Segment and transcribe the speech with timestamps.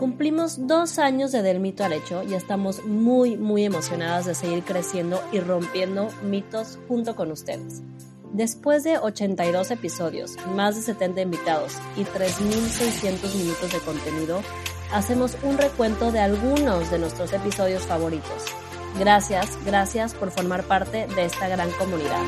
[0.00, 4.64] Cumplimos dos años de Del Mito al Hecho y estamos muy, muy emocionadas de seguir
[4.64, 7.82] creciendo y rompiendo mitos junto con ustedes.
[8.32, 14.40] Después de 82 episodios, más de 70 invitados y 3.600 minutos de contenido,
[14.90, 18.46] hacemos un recuento de algunos de nuestros episodios favoritos.
[18.98, 22.24] Gracias, gracias por formar parte de esta gran comunidad.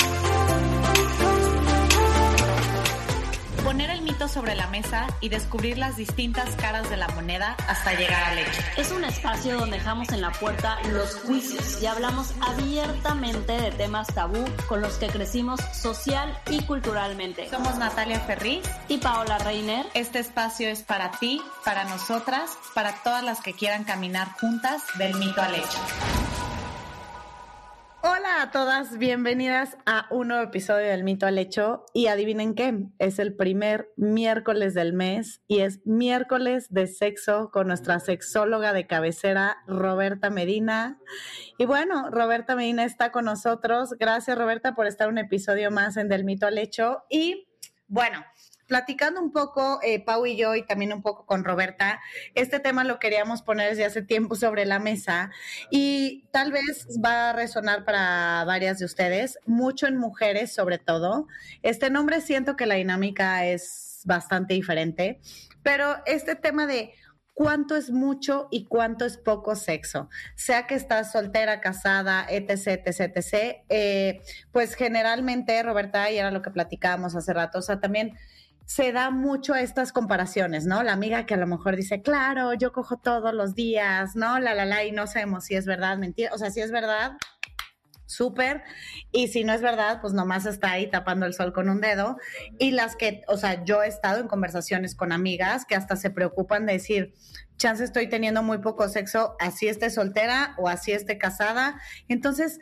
[3.73, 7.94] Poner el mito sobre la mesa y descubrir las distintas caras de la moneda hasta
[7.94, 8.61] llegar al hecho.
[8.76, 14.08] Es un espacio donde dejamos en la puerta los juicios y hablamos abiertamente de temas
[14.08, 17.49] tabú con los que crecimos social y culturalmente.
[17.49, 19.86] Somos Natalia Ferriz y Paola Reiner.
[19.94, 25.14] Este espacio es para ti, para nosotras, para todas las que quieran caminar juntas del
[25.14, 25.79] mito al hecho.
[28.04, 31.86] Hola a todas, bienvenidas a un nuevo episodio del Mito al Hecho.
[31.94, 37.68] Y adivinen qué, es el primer miércoles del mes y es miércoles de sexo con
[37.68, 40.98] nuestra sexóloga de cabecera, Roberta Medina.
[41.58, 43.90] Y bueno, Roberta Medina está con nosotros.
[44.00, 47.05] Gracias, Roberta, por estar un episodio más en Del Mito al Hecho.
[47.08, 47.46] Y
[47.86, 48.24] bueno,
[48.72, 52.00] platicando un poco, eh, Pau y yo, y también un poco con Roberta,
[52.34, 55.30] este tema lo queríamos poner desde hace tiempo sobre la mesa
[55.70, 61.26] y tal vez va a resonar para varias de ustedes, mucho en mujeres sobre todo.
[61.60, 65.20] Este nombre siento que la dinámica es bastante diferente,
[65.62, 66.94] pero este tema de
[67.34, 70.08] cuánto es mucho y cuánto es poco sexo.
[70.34, 76.40] Sea que estás soltera, casada, etc., etc., etc., eh, pues generalmente, Roberta, y era lo
[76.40, 78.16] que platicábamos hace rato, o sea, también
[78.74, 80.82] se da mucho estas comparaciones, ¿no?
[80.82, 84.38] La amiga que a lo mejor dice, claro, yo cojo todos los días, ¿no?
[84.38, 86.30] La, la, la, y no sabemos si es verdad, mentira.
[86.32, 87.18] O sea, si es verdad,
[88.06, 88.62] súper.
[89.10, 92.16] Y si no es verdad, pues nomás está ahí tapando el sol con un dedo.
[92.58, 96.08] Y las que, o sea, yo he estado en conversaciones con amigas que hasta se
[96.08, 97.12] preocupan de decir,
[97.58, 101.78] chance estoy teniendo muy poco sexo, así esté soltera o así esté casada.
[102.08, 102.58] Entonces,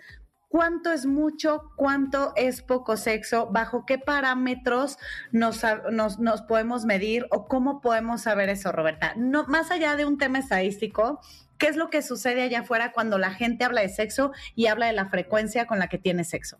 [0.50, 4.99] cuánto es mucho, cuánto es poco sexo, bajo qué parámetros
[5.31, 9.15] nos, nos, podemos medir o cómo podemos saber eso, Roberta.
[9.16, 11.21] No, más allá de un tema estadístico,
[11.56, 14.87] ¿qué es lo que sucede allá afuera cuando la gente habla de sexo y habla
[14.87, 16.59] de la frecuencia con la que tiene sexo?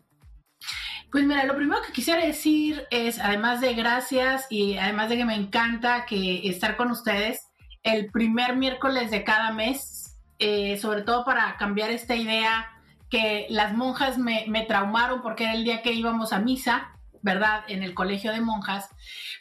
[1.11, 5.25] Pues mira, lo primero que quisiera decir es, además de gracias y además de que
[5.25, 7.45] me encanta que estar con ustedes
[7.83, 12.69] el primer miércoles de cada mes, eh, sobre todo para cambiar esta idea
[13.11, 17.63] que las monjas me, traumaron porque era el día que íbamos a misa, ¿verdad?
[17.67, 18.89] En el colegio de monjas.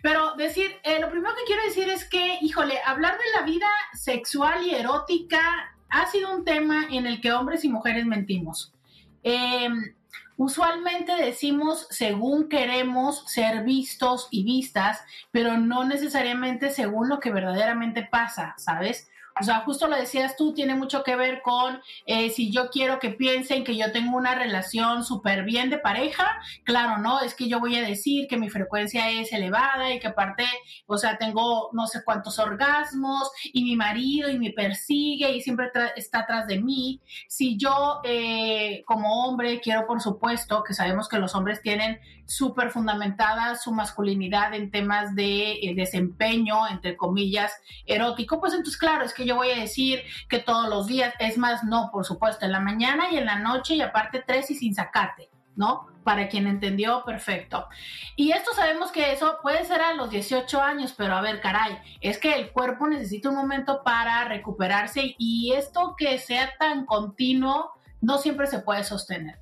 [0.03, 3.69] Pero decir, eh, lo primero que quiero decir es que, híjole, hablar de la vida
[3.94, 5.41] sexual y erótica
[5.88, 8.75] ha sido un tema en el que hombres y mujeres mentimos.
[9.22, 9.94] Em,
[10.37, 15.00] usualmente decimos según queremos ser vistos y vistas,
[15.31, 19.08] pero no necesariamente según lo que verdaderamente pasa, ¿sabes?
[19.41, 22.99] O sea, justo lo decías tú, tiene mucho que ver con eh, si yo quiero
[22.99, 27.21] que piensen que yo tengo una relación súper bien de pareja, claro, ¿no?
[27.21, 30.45] Es que yo voy a decir que mi frecuencia es elevada y que aparte,
[30.87, 35.71] o sea, tengo no sé cuántos orgasmos y mi marido y me persigue y siempre
[35.97, 37.00] está atrás de mí.
[37.29, 41.99] Si yo eh, como hombre quiero, por supuesto, que sabemos que los hombres tienen
[42.31, 47.53] súper fundamentada su masculinidad en temas de eh, desempeño, entre comillas,
[47.87, 51.37] erótico, pues entonces claro, es que yo voy a decir que todos los días, es
[51.37, 54.55] más, no, por supuesto, en la mañana y en la noche y aparte tres y
[54.55, 55.89] sin sacarte, ¿no?
[56.05, 57.67] Para quien entendió, perfecto.
[58.15, 61.79] Y esto sabemos que eso puede ser a los 18 años, pero a ver, caray,
[62.01, 67.73] es que el cuerpo necesita un momento para recuperarse y esto que sea tan continuo
[68.01, 69.41] no siempre se puede sostener.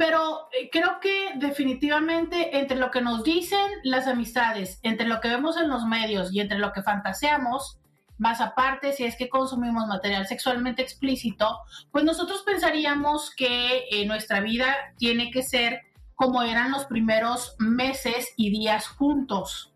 [0.00, 5.28] Pero eh, creo que definitivamente entre lo que nos dicen las amistades, entre lo que
[5.28, 7.78] vemos en los medios y entre lo que fantaseamos,
[8.16, 11.58] más aparte si es que consumimos material sexualmente explícito,
[11.92, 15.82] pues nosotros pensaríamos que eh, nuestra vida tiene que ser
[16.14, 19.69] como eran los primeros meses y días juntos,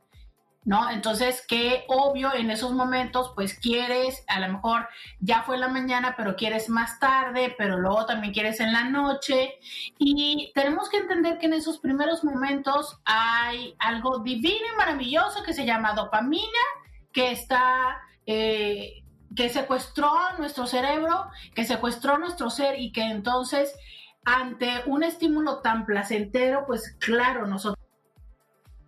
[0.64, 0.90] ¿no?
[0.90, 4.88] Entonces, qué obvio en esos momentos, pues quieres, a lo mejor
[5.20, 8.84] ya fue en la mañana, pero quieres más tarde, pero luego también quieres en la
[8.84, 9.58] noche.
[9.98, 15.52] Y tenemos que entender que en esos primeros momentos hay algo divino y maravilloso que
[15.52, 16.60] se llama dopamina,
[17.12, 18.00] que está...
[18.26, 19.00] Eh,
[19.36, 21.26] que secuestró nuestro cerebro,
[21.56, 23.74] que secuestró nuestro ser y que entonces
[24.24, 27.83] ante un estímulo tan placentero, pues claro, nosotros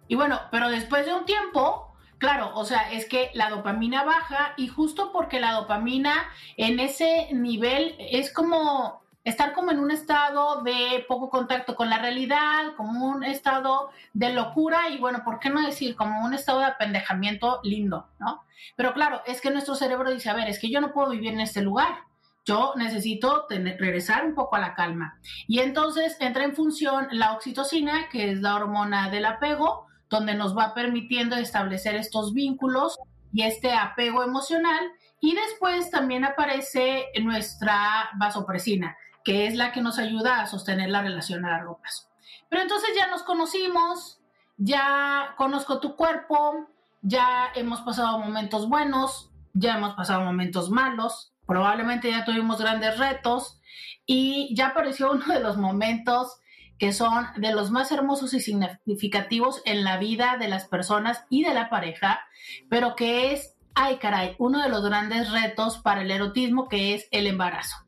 [0.09, 4.55] y bueno, pero después de un tiempo, claro, o sea, es que la dopamina baja
[4.57, 6.15] y justo porque la dopamina
[6.57, 11.99] en ese nivel es como estar como en un estado de poco contacto con la
[11.99, 16.61] realidad, como un estado de locura y bueno, ¿por qué no decir como un estado
[16.61, 18.45] de apendejamiento lindo, ¿no?
[18.77, 21.33] Pero claro, es que nuestro cerebro dice, a ver, es que yo no puedo vivir
[21.33, 22.05] en este lugar.
[22.45, 25.19] Yo necesito regresar un poco a la calma.
[25.49, 30.57] Y entonces entra en función la oxitocina, que es la hormona del apego, donde nos
[30.57, 32.99] va permitiendo establecer estos vínculos
[33.33, 34.81] y este apego emocional.
[35.21, 41.03] Y después también aparece nuestra vasopresina, que es la que nos ayuda a sostener la
[41.03, 42.09] relación a largo plazo.
[42.49, 44.21] Pero entonces ya nos conocimos,
[44.57, 46.69] ya conozco tu cuerpo,
[47.03, 53.61] ya hemos pasado momentos buenos, ya hemos pasado momentos malos, probablemente ya tuvimos grandes retos
[54.05, 56.41] y ya apareció uno de los momentos
[56.79, 61.43] que son de los más hermosos y significativos en la vida de las personas y
[61.43, 62.21] de la pareja,
[62.69, 67.09] pero que es, ay caray, uno de los grandes retos para el erotismo que es
[67.11, 67.87] el embarazo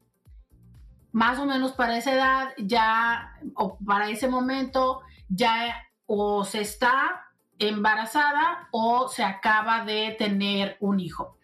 [1.13, 5.75] más o menos para esa edad ya, o para ese momento, ya
[6.07, 11.39] o se está embarazada o se acaba de tener un hijo.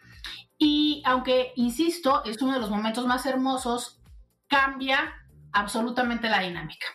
[0.59, 4.01] Y aunque, insisto, es uno de los momentos más hermosos,
[4.47, 5.13] cambia
[5.53, 6.87] absolutamente la dinámica.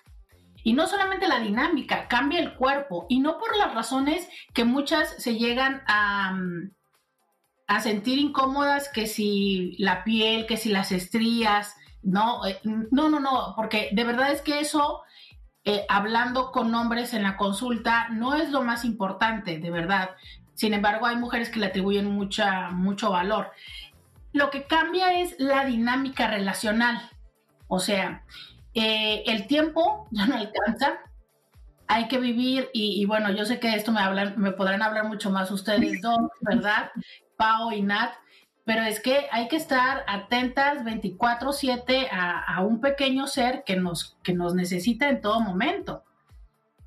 [0.69, 3.07] Y no solamente la dinámica, cambia el cuerpo.
[3.10, 6.39] Y no por las razones que muchas se llegan a,
[7.66, 13.19] a sentir incómodas, que si la piel, que si las estrías, no, eh, no, no,
[13.19, 15.01] no, porque de verdad es que eso,
[15.63, 20.12] eh, hablando con hombres en la consulta, no es lo más importante, de verdad.
[20.54, 23.50] Sin embargo, hay mujeres que le atribuyen mucha, mucho valor.
[24.33, 27.10] Lo que cambia es la dinámica relacional.
[27.68, 28.24] O sea,
[28.80, 31.00] eh, el tiempo ya no alcanza,
[31.88, 35.31] hay que vivir, y, bueno, yo sé que esto me, hablan, me podrán hablar mucho
[35.31, 36.92] más ustedes dos, ¿verdad?
[37.36, 38.14] Pau y Nat,
[38.66, 44.34] pero es que hay que estar atentas 24/7 a, un pequeño ser que nos, que
[44.34, 46.04] nos necesita en todo momento.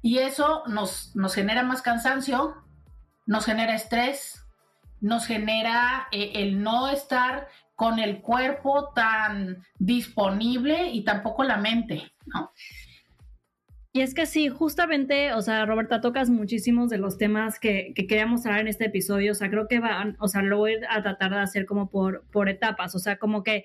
[0.00, 2.54] Y eso nos, nos genera más cansancio,
[3.26, 4.46] nos genera estrés,
[5.00, 12.12] nos genera eh, el no estar con el cuerpo tan disponible y tampoco la mente,
[12.26, 12.52] ¿no?
[13.94, 18.06] Y es que sí, justamente, o sea, Roberta, tocas muchísimos de los temas que, que
[18.06, 19.32] queríamos hablar en este episodio.
[19.32, 22.24] O sea, creo que van, o sea, lo voy a tratar de hacer como por,
[22.30, 22.94] por etapas.
[22.94, 23.64] O sea, como que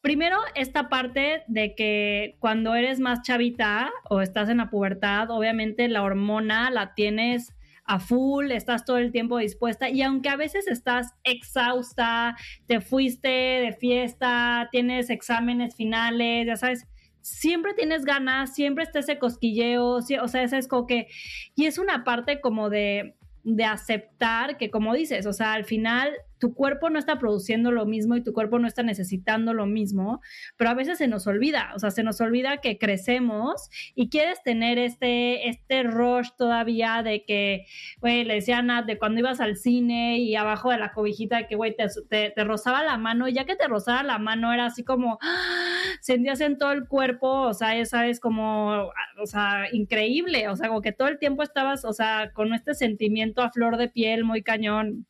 [0.00, 5.86] primero esta parte de que cuando eres más chavita o estás en la pubertad, obviamente
[5.88, 7.52] la hormona la tienes
[7.92, 12.34] a full, estás todo el tiempo dispuesta y aunque a veces estás exhausta,
[12.66, 16.86] te fuiste de fiesta, tienes exámenes finales, ya sabes,
[17.20, 21.08] siempre tienes ganas, siempre está ese cosquilleo, o sea, ese es como que,
[21.54, 26.12] y es una parte como de, de aceptar que, como dices, o sea, al final
[26.42, 30.20] tu cuerpo no está produciendo lo mismo y tu cuerpo no está necesitando lo mismo,
[30.56, 34.42] pero a veces se nos olvida, o sea, se nos olvida que crecemos y quieres
[34.42, 37.66] tener este, este rush todavía de que,
[38.00, 41.36] güey, le decía a Nat, de cuando ibas al cine y abajo de la cobijita
[41.36, 41.86] de que, güey, te,
[42.32, 45.82] te, rozaba la mano y ya que te rozaba la mano era así como, ¡ah!
[46.00, 48.90] sentías en todo el cuerpo, o sea, ya sabes, como,
[49.22, 52.74] o sea, increíble, o sea, como que todo el tiempo estabas, o sea, con este
[52.74, 55.06] sentimiento a flor de piel muy cañón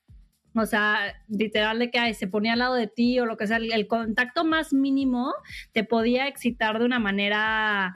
[0.54, 3.56] o sea, literal de que se ponía al lado de ti o lo que sea,
[3.56, 5.34] el, contacto más mínimo
[5.72, 7.94] te podía excitar de una manera,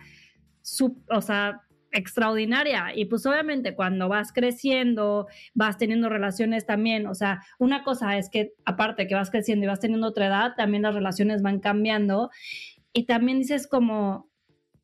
[1.10, 1.62] o sea,
[1.92, 2.92] extraordinaria.
[2.94, 8.28] Y pues obviamente cuando vas creciendo, vas teniendo relaciones también, o sea, una cosa es
[8.30, 12.30] que aparte que vas creciendo y vas teniendo otra edad, también las relaciones van cambiando.
[12.92, 14.30] Y también dices como,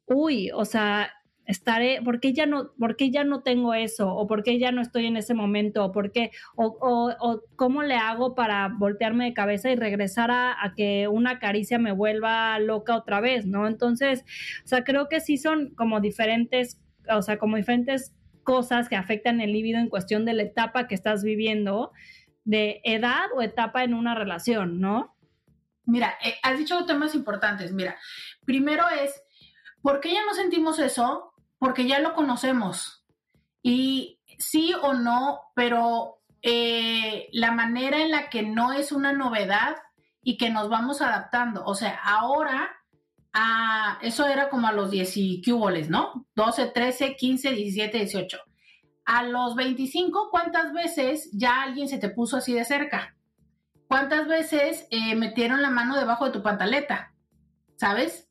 [0.06, 1.10] uy, o sea,
[1.46, 4.14] estaré, ¿por qué ya no, por ya no tengo eso?
[4.14, 5.84] ¿O por qué ya no estoy en ese momento?
[5.84, 6.30] ¿O por qué?
[6.56, 11.92] ¿O, cómo le hago para voltearme de cabeza y regresar a, que una caricia me
[11.92, 13.66] vuelva loca otra vez, ¿no?
[13.66, 14.24] Entonces,
[14.64, 19.40] o sea, creo que sí son como diferentes, o sea, como diferentes cosas que afectan
[19.40, 21.92] el líbido en cuestión de la etapa que estás viviendo,
[22.44, 25.16] de edad o etapa en una relación, ¿no?
[25.84, 27.72] Mira, eh, has dicho temas importantes.
[27.72, 27.96] Mira,
[28.44, 29.22] primero es,
[29.80, 31.31] ¿por qué ya no sentimos eso?
[31.62, 33.04] Porque ya lo conocemos.
[33.62, 39.76] Y sí o no, pero eh, la manera en la que no es una novedad
[40.24, 41.64] y que nos vamos adaptando.
[41.64, 42.68] O sea, ahora,
[43.32, 45.42] a, eso era como a los 10 y
[45.88, 46.26] ¿no?
[46.34, 48.38] 12, 13, 15, 17, 18.
[49.04, 53.14] A los 25, ¿cuántas veces ya alguien se te puso así de cerca?
[53.86, 57.14] ¿Cuántas veces eh, metieron la mano debajo de tu pantaleta?
[57.76, 58.28] ¿Sabes?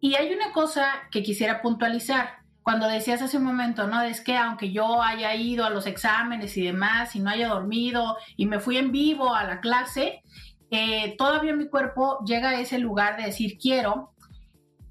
[0.00, 4.00] Y hay una cosa que quisiera puntualizar cuando decías hace un momento, ¿no?
[4.00, 8.16] Es que aunque yo haya ido a los exámenes y demás y no haya dormido
[8.36, 10.22] y me fui en vivo a la clase,
[10.70, 14.12] eh, todavía mi cuerpo llega a ese lugar de decir quiero.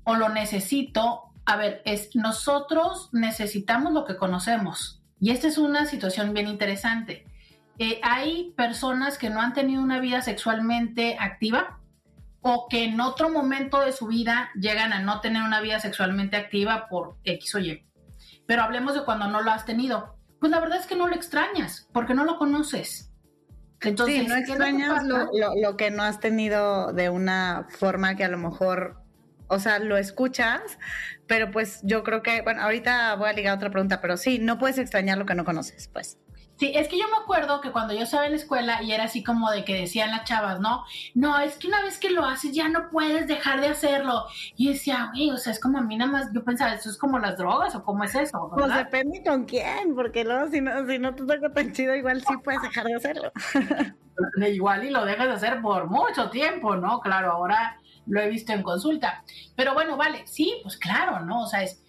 [0.05, 5.01] o lo necesito, a ver, es nosotros necesitamos lo que conocemos.
[5.19, 7.25] Y esta es una situación bien interesante.
[7.79, 11.79] Eh, hay personas que no han tenido una vida sexualmente activa
[12.43, 16.35] o que en otro momento de su vida llegan a no tener una vida sexualmente
[16.35, 17.85] activa por X o Y.
[18.45, 20.17] Pero hablemos de cuando no lo has tenido.
[20.39, 23.09] Pues la verdad es que no lo extrañas porque no lo conoces.
[23.79, 28.29] Entonces, sí, no extrañas lo, lo, que no has tenido de una forma que a
[28.29, 29.01] lo mejor,
[29.47, 30.61] o sea, lo escuchas,
[31.27, 34.57] pero pues yo creo que, bueno, ahorita voy a ligar otra pregunta, pero sí, no
[34.57, 36.17] puedes extrañar lo que no conoces, pues.
[36.57, 39.05] Sí, es que yo me acuerdo que cuando yo estaba en la escuela y era
[39.05, 40.83] así como de que decían las chavas, ¿no?
[41.15, 44.25] No, es que una vez que lo haces ya no puedes dejar de hacerlo.
[44.55, 46.97] Y decía, güey, o sea, es como a mí nada más, yo pensaba, ¿eso es
[46.97, 48.51] como las drogas o cómo es eso?
[48.55, 52.21] Pues depende con quién, porque luego si no, si no te toca tan chido, igual
[52.21, 53.31] sí puedes dejar de hacerlo.
[54.47, 56.99] igual y lo dejas de hacer por mucho tiempo, ¿no?
[56.99, 59.23] Claro, ahora lo he visto en consulta.
[59.55, 61.43] Pero bueno, vale, sí, pues claro, ¿no?
[61.43, 61.82] O sea, es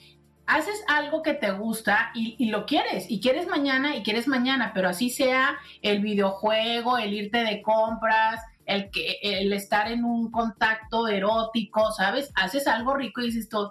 [0.46, 4.88] haces algo que te gusta y, lo quieres, y quieres mañana y quieres mañana, pero
[4.88, 11.08] así sea el videojuego, el irte de compras, el, que, el estar en un contacto
[11.08, 12.30] erótico, ¿sabes?
[12.34, 13.70] Haces algo rico y dices tú, ¡Ah!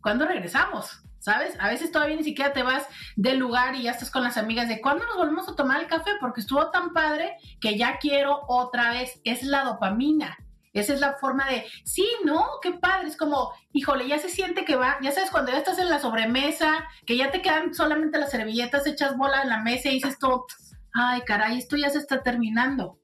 [0.00, 1.02] ¿cuándo regresamos?
[1.18, 1.56] ¿Sabes?
[1.58, 4.68] A veces todavía ni siquiera te vas del lugar y ya estás con las amigas
[4.68, 8.42] de cuándo nos volvemos a tomar el café porque estuvo tan padre que ya quiero
[8.46, 9.22] otra vez.
[9.24, 10.36] Es la dopamina.
[10.74, 12.44] Esa es la forma de, sí, ¿no?
[12.60, 13.08] Qué padre.
[13.08, 16.00] Es como, híjole, ya se siente que va, ya sabes, cuando ya estás en la
[16.00, 20.18] sobremesa, que ya te quedan solamente las servilletas echas bola en la mesa y dices
[20.18, 20.44] tú,
[20.92, 22.98] ay, caray, esto ya se está terminando,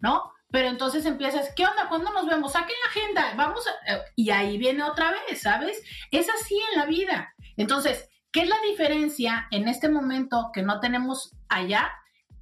[0.00, 0.30] ¿no?
[0.50, 1.88] Pero entonces empiezas, ¿qué onda?
[1.88, 2.52] ¿Cuándo nos vemos?
[2.52, 3.72] Saquen la agenda, vamos, a...
[4.14, 5.82] y ahí viene otra vez, ¿sabes?
[6.10, 7.34] Es así en la vida.
[7.56, 11.90] Entonces, ¿qué es la diferencia en este momento que no tenemos allá?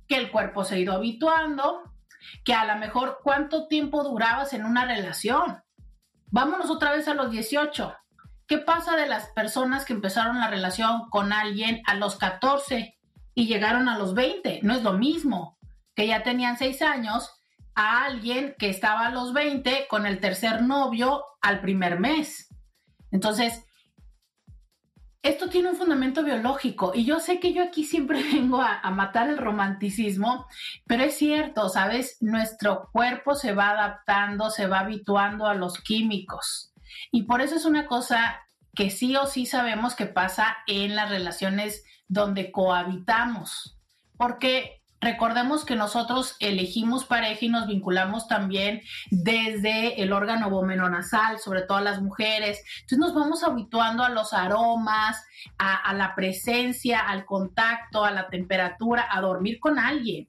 [0.08, 1.82] Que el cuerpo se ha ido habituando,
[2.45, 5.62] que a lo mejor cuánto tiempo durabas en una relación.
[6.26, 7.95] Vámonos otra vez a los 18.
[8.47, 12.97] ¿Qué pasa de las personas que empezaron la relación con alguien a los 14
[13.35, 14.61] y llegaron a los 20?
[14.62, 15.59] No es lo mismo
[15.95, 17.33] que ya tenían 6 años
[17.75, 22.49] a alguien que estaba a los 20 con el tercer novio al primer mes.
[23.11, 23.65] Entonces,
[25.28, 29.28] esto tiene un fundamento biológico y yo sé que yo aquí siempre vengo a, matar
[29.28, 30.47] el romanticismo,
[30.87, 32.16] pero es cierto, ¿sabes?
[32.21, 36.73] Nuestro cuerpo se va adaptando, se va habituando a los químicos
[37.11, 38.40] y por eso es una cosa
[38.75, 43.78] que sí o sí sabemos que pasa en las relaciones donde cohabitamos,
[44.16, 51.62] porque Recordemos que nosotros elegimos pareja y nos vinculamos también desde el órgano vomenonasal, sobre
[51.62, 52.62] todo las mujeres.
[52.81, 55.23] Entonces nos vamos habituando a los aromas,
[55.59, 60.26] a, la presencia, al contacto, a la temperatura, a dormir con alguien.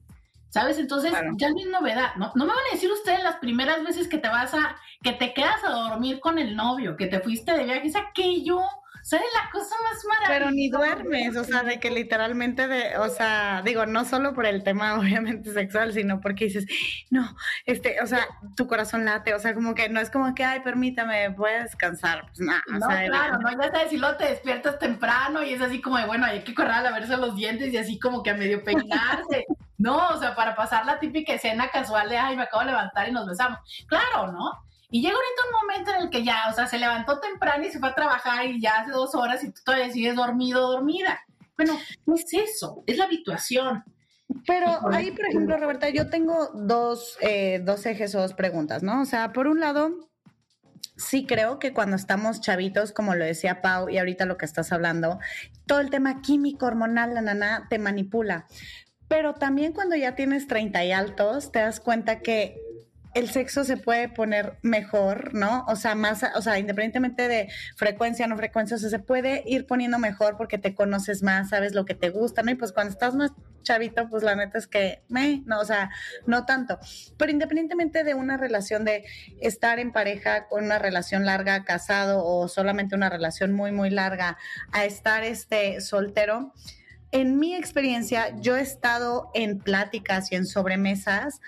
[0.50, 0.78] ¿Sabes?
[0.78, 2.14] Entonces ya no es novedad.
[2.16, 2.32] ¿no?
[2.34, 5.32] no me van a decir ustedes las primeras veces que te vas a, que te
[5.32, 8.60] quedas a dormir con el novio, que te fuiste de viaje, es aquello
[9.08, 10.38] ¿Sabes la cosa más maravillosa?
[10.38, 14.44] Pero ni duermes, o sea, de que literalmente, de, o sea, digo, no solo por
[14.44, 16.66] el tema obviamente sexual, sino porque dices,
[17.08, 17.34] no,
[17.64, 20.60] este, o sea, tu corazón late, o sea, como que no es como que, ay,
[20.60, 22.62] permítame, voy a descansar, pues nada.
[22.68, 26.04] No, claro, no, ya sabes, si lo te despiertas temprano y es así como de,
[26.04, 29.46] bueno, hay que correr a lavarse los dientes y así como que a medio peinarse.
[29.78, 33.08] no, o sea, para pasar la típica escena casual de, ay, me acabo de levantar
[33.08, 33.58] y nos besamos.
[33.88, 34.67] Claro, ¿no?
[34.90, 37.70] Y llega ahorita un momento en el que ya, o sea, se levantó temprano y
[37.70, 40.72] se fue a trabajar y ya hace dos horas y tú todavía sigues dormido o
[40.72, 41.20] dormida.
[41.56, 43.84] Bueno, no es eso, es la habituación.
[44.46, 49.02] Pero ahí, por ejemplo, Roberta, yo tengo dos, eh, dos ejes o dos preguntas, ¿no?
[49.02, 50.08] O sea, por un lado,
[50.96, 54.72] sí creo que cuando estamos chavitos, como lo decía Pau y ahorita lo que estás
[54.72, 55.18] hablando,
[55.66, 58.46] todo el tema químico, hormonal, la nana, te manipula.
[59.08, 62.60] Pero también cuando ya tienes 30 y altos, te das cuenta que
[63.14, 65.64] el sexo se puede poner mejor, ¿no?
[65.68, 69.42] O sea, más, o sea, independientemente de frecuencia o no frecuencia, o sea, se puede
[69.46, 72.50] ir poniendo mejor porque te conoces más, sabes lo que te gusta, ¿no?
[72.50, 75.90] Y pues cuando estás más chavito, pues la neta es que, me, no, o sea,
[76.26, 76.78] no tanto.
[77.16, 79.04] Pero independientemente de una relación de
[79.40, 84.38] estar en pareja con una relación larga, casado o solamente una relación muy, muy larga,
[84.72, 86.52] a estar este soltero,
[87.10, 91.40] en mi experiencia, yo he estado en pláticas y en sobremesas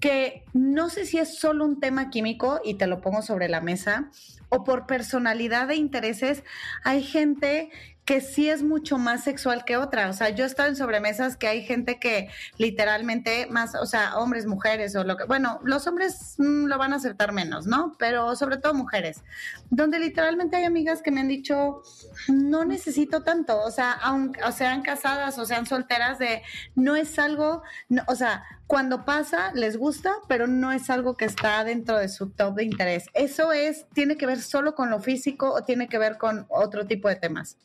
[0.00, 3.60] que no sé si es solo un tema químico y te lo pongo sobre la
[3.60, 4.10] mesa
[4.48, 6.42] o por personalidad de intereses,
[6.82, 7.70] hay gente
[8.10, 10.08] que sí es mucho más sexual que otra.
[10.08, 14.18] O sea, yo he estado en sobremesas que hay gente que literalmente más, o sea,
[14.18, 17.94] hombres, mujeres o lo que, bueno, los hombres mm, lo van a aceptar menos, ¿no?
[18.00, 19.22] Pero sobre todo mujeres,
[19.70, 21.82] donde literalmente hay amigas que me han dicho,
[22.26, 26.42] no necesito tanto, o sea, aunque o sean casadas o sean solteras, de
[26.74, 27.62] no es algo,
[28.08, 32.30] o sea, cuando pasa les gusta, pero no es algo que está dentro de su
[32.30, 33.06] top de interés.
[33.14, 36.88] Eso es, tiene que ver solo con lo físico o tiene que ver con otro
[36.88, 37.56] tipo de temas.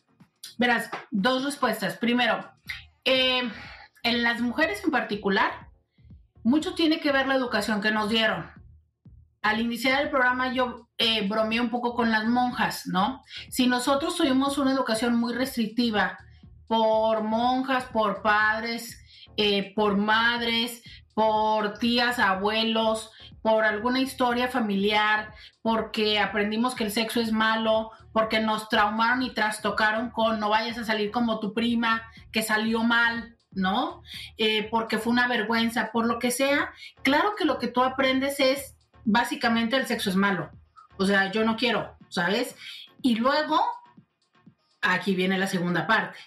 [0.57, 1.97] Verás, dos respuestas.
[1.97, 2.49] Primero,
[3.03, 3.49] eh,
[4.03, 5.69] en las mujeres en particular,
[6.43, 8.49] mucho tiene que ver la educación que nos dieron.
[9.41, 13.23] Al iniciar el programa yo eh, bromeé un poco con las monjas, ¿no?
[13.49, 16.17] Si nosotros tuvimos una educación muy restrictiva
[16.67, 18.99] por monjas, por padres,
[19.37, 20.81] eh, por madres,
[21.13, 28.39] por tías, abuelos, por alguna historia familiar, porque aprendimos que el sexo es malo, porque
[28.39, 33.35] nos traumaron y trastocaron con no vayas a salir como tu prima, que salió mal,
[33.51, 34.03] ¿no?
[34.37, 36.71] Eh, porque fue una vergüenza, por lo que sea,
[37.03, 40.49] claro que lo que tú aprendes es básicamente el sexo es malo.
[40.95, 42.55] O sea, yo no quiero, ¿sabes?
[43.01, 43.59] Y luego,
[44.81, 46.17] aquí viene la segunda parte.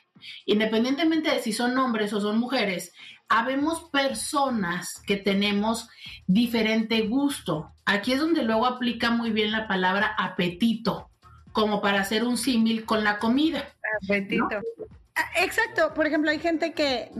[0.44, 2.92] Independientemente de si son hombres o son mujeres,
[3.30, 5.88] habemos personas que tenemos
[6.26, 7.72] diferente gusto.
[7.86, 11.07] Aquí es donde luego aplica muy bien la palabra apetito,
[11.58, 13.64] como para hacer un símil con la comida.
[14.04, 14.60] Apetito.
[15.16, 17.10] Ah, exacto, por ejemplo, hay gente que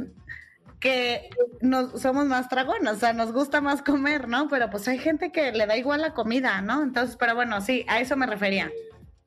[0.79, 1.29] que
[1.61, 4.47] nos, somos más dragones, o sea, nos gusta más comer, ¿no?
[4.47, 6.85] Pero pues hay gente que le da igual la comida, ¿no?
[6.85, 8.71] Entonces, pero bueno, sí, a eso me refería.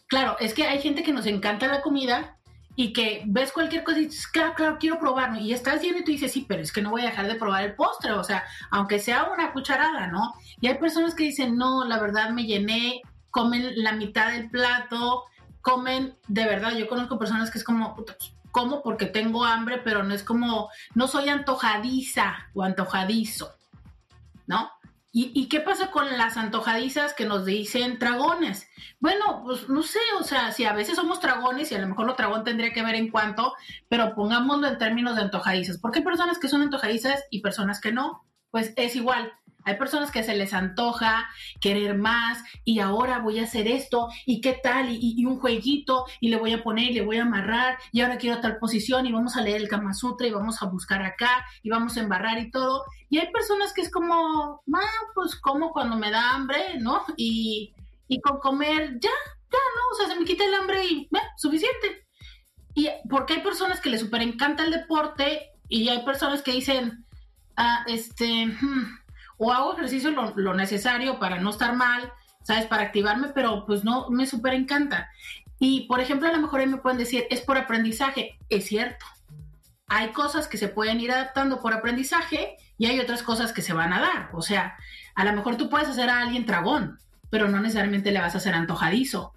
[0.08, 2.38] Claro, es que hay gente que nos encanta la comida
[2.78, 5.42] y que ves cualquier cosa y dices, claro, claro, quiero probarlo.
[5.42, 7.36] Y estás lleno y tú dices, sí, pero es que no voy a dejar de
[7.36, 10.34] probar el postre, o sea, aunque sea una cucharada, ¿no?
[10.62, 13.02] Y hay personas que dicen, no, la verdad me llené,
[13.32, 15.26] comen la mitad del plato,
[15.62, 18.18] comen, de verdad, yo conozco personas que es como, pues,
[18.52, 23.56] como porque tengo hambre, pero no es como, no soy antojadiza o antojadizo,
[24.46, 24.72] ¿no?
[25.14, 28.70] ¿Y, qué pasa con las antojadizas que nos dicen dragones?
[29.02, 32.06] Bueno, pues no sé, o sea, si a veces somos dragones y a lo mejor
[32.06, 33.54] lo dragón tendría que ver en cuanto,
[33.90, 35.80] pero pongámoslo en términos de antojadizas.
[35.80, 38.24] porque hay personas que son antojadizas y personas que no?
[38.52, 39.34] Pues es igual.
[39.66, 41.28] Hay personas que se les antoja
[41.60, 46.30] querer más y ahora voy a hacer esto y qué tal y, un jueguito y
[46.30, 49.12] le voy a poner y le voy a amarrar y ahora quiero tal posición y
[49.12, 52.40] vamos a leer el Kama Sutra y vamos a buscar acá y vamos a embarrar
[52.40, 52.84] y todo.
[53.10, 57.04] Y hay personas que es como, ah, pues como cuando me da hambre, ¿no?
[57.18, 57.74] Y,
[58.24, 59.94] con comer ya, ya, ¿no?
[59.94, 62.08] O sea, se me quita el hambre y, eh, suficiente.
[62.74, 67.06] Y porque hay personas que les super encanta el deporte y hay personas que dicen,
[67.56, 69.01] ah, este, hmm,
[69.38, 72.12] o hago ejercicio lo, necesario para no estar mal,
[72.44, 72.66] ¿sabes?
[72.66, 75.10] Para activarme, pero pues no, me súper encanta.
[75.60, 78.38] Y, por ejemplo, a lo mejor ahí me pueden decir, es por aprendizaje.
[78.50, 79.06] Es cierto.
[79.88, 83.74] Hay cosas que se pueden ir adaptando por aprendizaje y hay otras cosas que se
[83.74, 84.30] van a dar.
[84.34, 84.76] O sea,
[85.14, 86.98] a lo mejor tú puedes hacer a alguien tragón,
[87.30, 89.34] pero no necesariamente le vas a hacer antojadizo.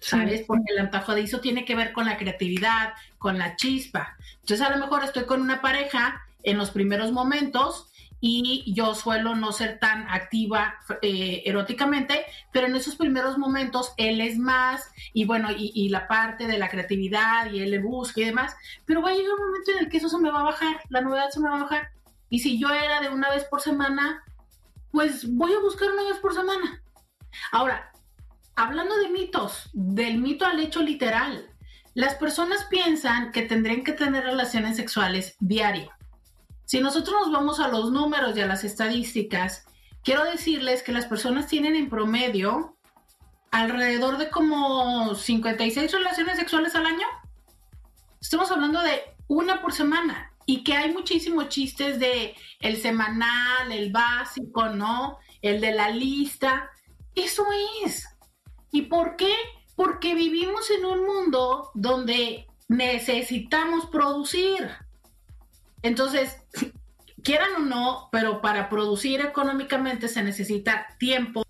[0.00, 0.44] ¿Sabes?
[0.46, 4.16] Porque el antojadizo tiene que ver con la creatividad, con la chispa.
[4.40, 7.89] Entonces, a lo mejor estoy con una pareja en los primeros momentos
[8.20, 14.20] y yo suelo no ser tan activa eh, eróticamente, pero en esos primeros momentos él
[14.20, 18.26] es más y bueno, y, la parte de la creatividad y él le busca y
[18.26, 18.54] demás,
[18.84, 20.80] pero va a llegar un momento en el que eso se me va a bajar,
[20.90, 21.90] la novedad se me va a bajar.
[22.28, 24.22] Y si yo era de una vez por semana,
[24.92, 26.82] pues voy a buscar una vez por semana.
[27.50, 27.90] Ahora,
[28.54, 31.50] hablando de mitos, del mito al hecho literal,
[31.94, 35.90] las personas piensan que tendrían que tener relaciones sexuales diario
[36.70, 39.66] si nosotros nos vamos a los números y a las estadísticas,
[40.04, 42.76] quiero decirles que las personas tienen en promedio
[43.50, 47.08] alrededor de como 56 relaciones sexuales al año.
[48.20, 53.90] Estamos hablando de una por semana y que hay muchísimos chistes de el semanal, el
[53.90, 55.18] básico, ¿no?
[55.42, 56.70] El de la lista.
[57.16, 57.46] Eso
[57.84, 58.06] es.
[58.70, 59.34] ¿Y por qué?
[59.74, 64.70] Porque vivimos en un mundo donde necesitamos producir.
[65.82, 66.36] Entonces,
[67.22, 71.42] quieran o no, pero para producir económicamente se necesita tiempo.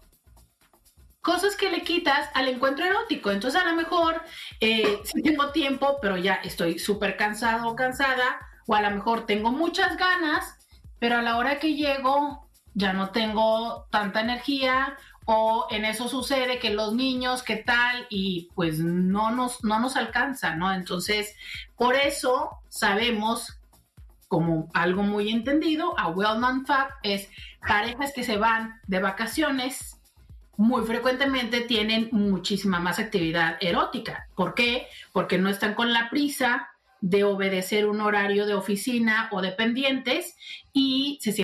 [1.21, 3.31] Cosas que le quitas al encuentro erótico.
[3.31, 4.23] Entonces, a lo mejor
[4.61, 9.27] eh, sí tengo tiempo, pero ya estoy súper cansado o cansada, o a lo mejor
[9.27, 10.57] tengo muchas ganas,
[10.99, 16.59] pero a la hora que llego ya no tengo tanta energía o en eso sucede
[16.59, 18.07] que los niños, ¿qué tal?
[18.11, 20.73] Y pues no nos, no nos alcanza, ¿no?
[20.73, 21.37] Entonces,
[21.77, 23.60] por eso sabemos
[24.31, 27.29] como algo muy entendido, a well-known fact es
[27.67, 30.01] parejas que se van de vacaciones
[30.57, 34.29] muy frecuentemente tienen muchísima más actividad erótica.
[34.37, 34.87] ¿Por qué?
[35.13, 36.69] Porque no están con la prisa
[37.01, 40.37] de obedecer un horario de oficina o de pendientes
[40.73, 41.43] y se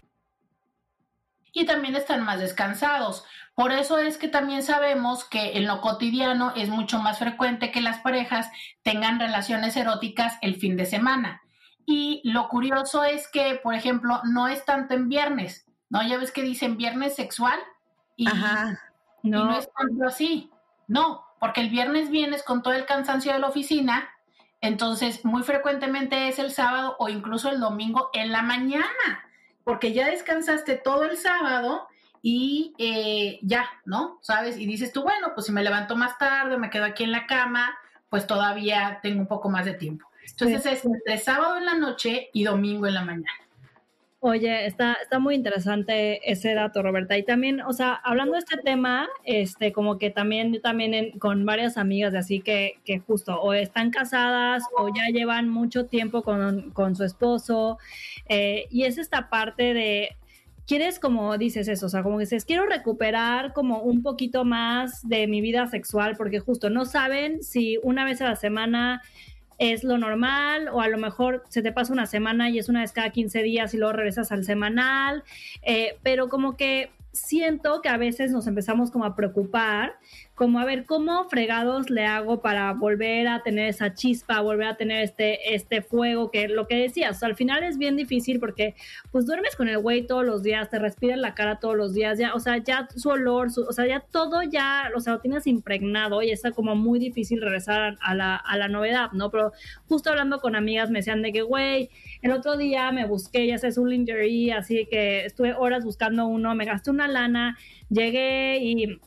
[1.53, 3.25] y también están más descansados.
[3.57, 7.81] Por eso es que también sabemos que en lo cotidiano es mucho más frecuente que
[7.81, 8.49] las parejas
[8.83, 11.43] tengan relaciones eróticas el fin de semana.
[11.87, 16.03] Y lo curioso es que, por ejemplo, no es tanto en viernes, ¿no?
[16.07, 17.59] Ya ves que dicen viernes sexual
[18.17, 18.27] y,
[19.23, 19.57] no.
[19.57, 20.51] es tanto así.
[20.89, 24.09] No, porque el viernes vienes con todo el cansancio de la oficina,
[24.61, 29.31] entonces muy frecuentemente es el sábado o incluso el domingo en la mañana,
[29.63, 31.87] porque ya descansaste todo el sábado
[32.23, 34.19] y eh, ya, ¿no?
[34.23, 34.59] ¿Sabes?
[34.59, 37.27] Y dices tú, bueno, pues si me levanto más tarde, me quedo aquí en la
[37.27, 37.77] cama,
[38.09, 40.06] pues todavía tengo un poco más de tiempo.
[40.31, 43.31] Entonces es entre sábado en la noche y domingo en la mañana.
[44.21, 47.17] Oye, está, está muy interesante ese dato, Roberta.
[47.17, 51.45] Y también, o sea, hablando de este tema, este, como que también, yo también con
[51.45, 56.23] varias amigas de así que, que justo o están casadas o ya llevan mucho tiempo
[56.23, 57.79] con, con su esposo.
[58.29, 60.17] Eh, y es esta parte de,
[60.67, 65.07] quieres como dices eso, o sea, como que dices, quiero recuperar como un poquito más
[65.09, 69.03] de mi vida sexual, porque justo no saben si una vez a la semana
[69.59, 72.81] es lo normal o a lo mejor se te pasa una semana y es una
[72.81, 75.25] vez cada 15 días y luego regresas al semanal,
[75.63, 79.97] eh, pero como que siento que a veces nos empezamos como a preocupar
[80.37, 84.77] como a ver cómo fregados le hago para volver a tener esa chispa, volver a
[84.77, 88.75] tener este, este fuego, que lo que decías, al final es bien difícil porque
[89.11, 92.19] pues duermes con el güey todos los días, te respiras la cara todos los días,
[92.19, 95.47] ya, o sea, ya su olor, o sea, ya todo ya, o sea, lo tienes
[95.47, 99.31] impregnado y está como muy difícil regresar a la, a la novedad, ¿no?
[99.31, 99.53] Pero
[99.89, 101.89] justo hablando con amigas me decían de que, güey,
[102.21, 106.55] el otro día me busqué, ya sabes, un lingerie, así que estuve horas buscando uno,
[106.55, 107.57] me gasté una lana,
[107.89, 109.01] llegué y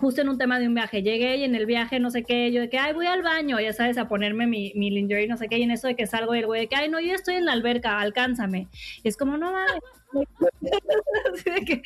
[0.00, 1.02] justo en un tema de un viaje.
[1.02, 3.60] Llegué y en el viaje no sé qué, yo de que, ay, voy al baño,
[3.60, 6.06] ya sabes, a ponerme mi, mi lingerie, no sé qué, y en eso de que
[6.06, 8.68] salgo y el güey de que, ay, no, yo estoy en la alberca, alcánzame.
[9.02, 9.82] Y es como, no mames.
[11.32, 11.82] Así de que,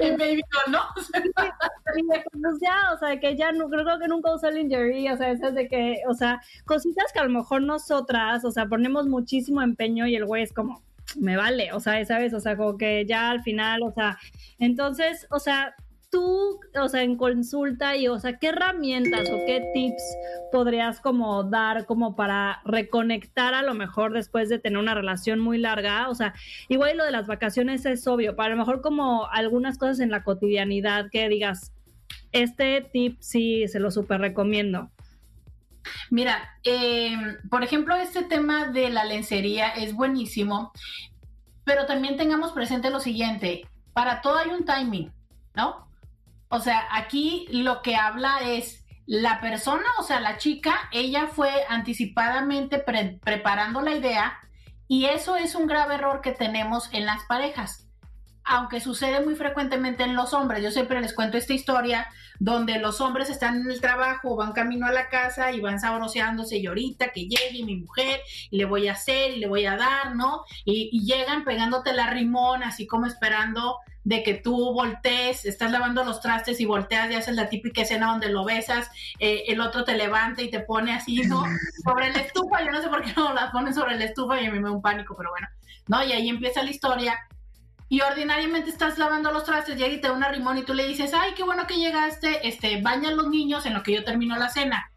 [0.00, 0.80] el baby ¿no?
[0.96, 5.54] pues ya, o sea, que ya no, creo que nunca usé lingerie, o sea, esas
[5.54, 10.08] de que, o sea, cositas que a lo mejor nosotras, o sea, ponemos muchísimo empeño
[10.08, 10.82] y el güey es como,
[11.16, 12.34] me vale, o sea, ¿sabes?
[12.34, 14.18] O sea, como que ya al final, o sea,
[14.58, 15.76] entonces, o sea,
[16.10, 20.02] tú, o sea, en consulta y, o sea, qué herramientas o qué tips
[20.52, 25.58] podrías como dar como para reconectar a lo mejor después de tener una relación muy
[25.58, 26.08] larga?
[26.08, 26.34] O sea,
[26.68, 30.24] igual lo de las vacaciones es obvio, para lo mejor como algunas cosas en la
[30.24, 31.72] cotidianidad que digas,
[32.32, 34.90] este tip sí se lo súper recomiendo.
[36.10, 37.16] Mira, eh,
[37.48, 40.72] por ejemplo, este tema de la lencería es buenísimo,
[41.64, 45.12] pero también tengamos presente lo siguiente, para todo hay un timing,
[45.54, 45.89] ¿no?
[46.52, 51.50] O sea, aquí lo que habla es la persona, o sea, la chica, ella fue
[51.68, 54.36] anticipadamente preparando la idea
[54.88, 57.88] y eso es un grave error que tenemos en las parejas,
[58.42, 60.60] aunque sucede muy frecuentemente en los hombres.
[60.60, 62.08] Yo siempre les cuento esta historia
[62.40, 66.58] donde los hombres están en el trabajo, van camino a la casa y van sabroseándose
[66.58, 70.44] y ahorita que llegue mi mujer le voy a hacer le voy a dar, ¿no?
[70.64, 76.20] Y llegan pegándote la rimón, así como esperando de que tú voltees, estás lavando los
[76.20, 79.96] trastes y volteas y haces la típica escena donde lo besas, eh, el otro te
[79.96, 81.44] levanta y te pone así, ¿no?
[81.84, 84.46] Sobre la estufa, yo no sé por qué no la ponen sobre la estufa y
[84.46, 85.48] a mí me da un pánico, pero bueno,
[85.88, 86.04] ¿no?
[86.04, 87.18] Y ahí empieza la historia.
[87.88, 90.86] Y ordinariamente estás lavando los trastes, llega y te da una rimón y tú le
[90.86, 94.36] dices, ay, qué bueno que llegaste, este, bañan los niños en lo que yo termino
[94.36, 94.92] la cena.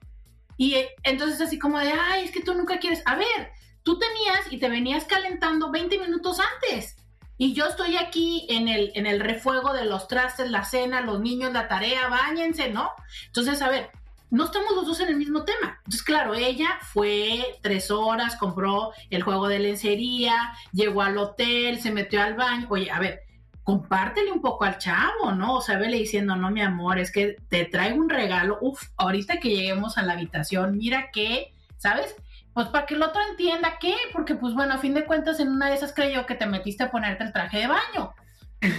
[0.58, 3.98] Y eh, entonces así como de, ay, es que tú nunca quieres, a ver, tú
[3.98, 6.96] tenías y te venías calentando 20 minutos antes
[7.44, 11.20] y yo estoy aquí en el, en el refuego de los trastes, la cena, los
[11.20, 12.92] niños, la tarea, bañense, ¿no?
[13.26, 13.90] Entonces, a ver,
[14.30, 15.78] no estamos los dos en el mismo tema.
[15.80, 21.92] Entonces, claro, ella fue tres horas, compró el juego de lencería, llegó al hotel, se
[21.92, 22.68] metió al baño.
[22.70, 23.24] Oye, a ver,
[23.64, 25.56] compártele un poco al chavo, ¿no?
[25.56, 28.58] O sea, vele diciendo, no, mi amor, es que te traigo un regalo.
[28.62, 32.16] Uf, ahorita que lleguemos a la habitación, mira que, ¿sabes?
[32.54, 35.50] Pues para que el otro entienda qué, porque pues bueno, a fin de cuentas en
[35.50, 38.14] una de esas creyó que te metiste a ponerte el traje de baño.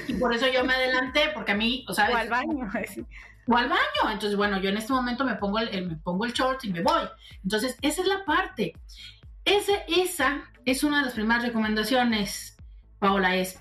[0.09, 2.71] Y por eso yo me adelanté, porque a mí, o sea, O al baño.
[3.47, 4.11] O al baño.
[4.11, 6.81] Entonces, bueno, yo en este momento me pongo el, me pongo el short y me
[6.81, 7.03] voy.
[7.43, 8.73] Entonces, esa es la parte.
[9.45, 12.57] Ese, esa es una de las primeras recomendaciones,
[12.99, 13.59] Paola, es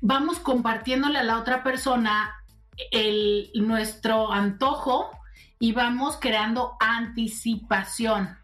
[0.00, 2.36] vamos compartiéndole a la otra persona
[2.90, 5.10] el, nuestro antojo
[5.58, 8.38] y vamos creando anticipación.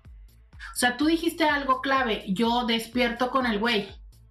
[0.73, 3.89] O sea, tú dijiste algo clave, yo despierto con el güey,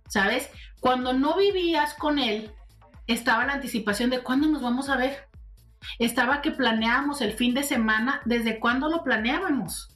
[0.10, 0.50] ¿sabes?
[0.80, 2.52] Cuando no vivías con él,
[3.06, 5.30] estaba la anticipación de cuándo nos vamos a ver.
[6.00, 9.91] Estaba que planeábamos el fin de semana, desde cuándo lo planeábamos,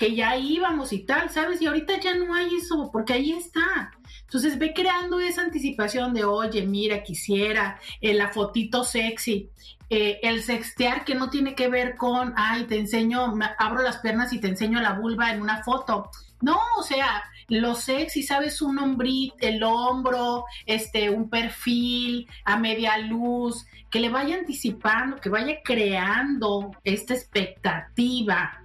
[0.00, 1.60] que ya íbamos y tal, ¿sabes?
[1.60, 3.90] Y ahorita ya no hay eso, porque ahí está.
[4.22, 9.50] Entonces ve creando esa anticipación de, oye, mira, quisiera, eh, la fotito sexy,
[9.90, 14.32] eh, el sextear que no tiene que ver con, ay, te enseño, abro las piernas
[14.32, 16.08] y te enseño la vulva en una foto.
[16.40, 18.62] No, o sea, lo sexy, ¿sabes?
[18.62, 25.28] Un hombrito, el hombro, este, un perfil a media luz, que le vaya anticipando, que
[25.28, 28.62] vaya creando esta expectativa,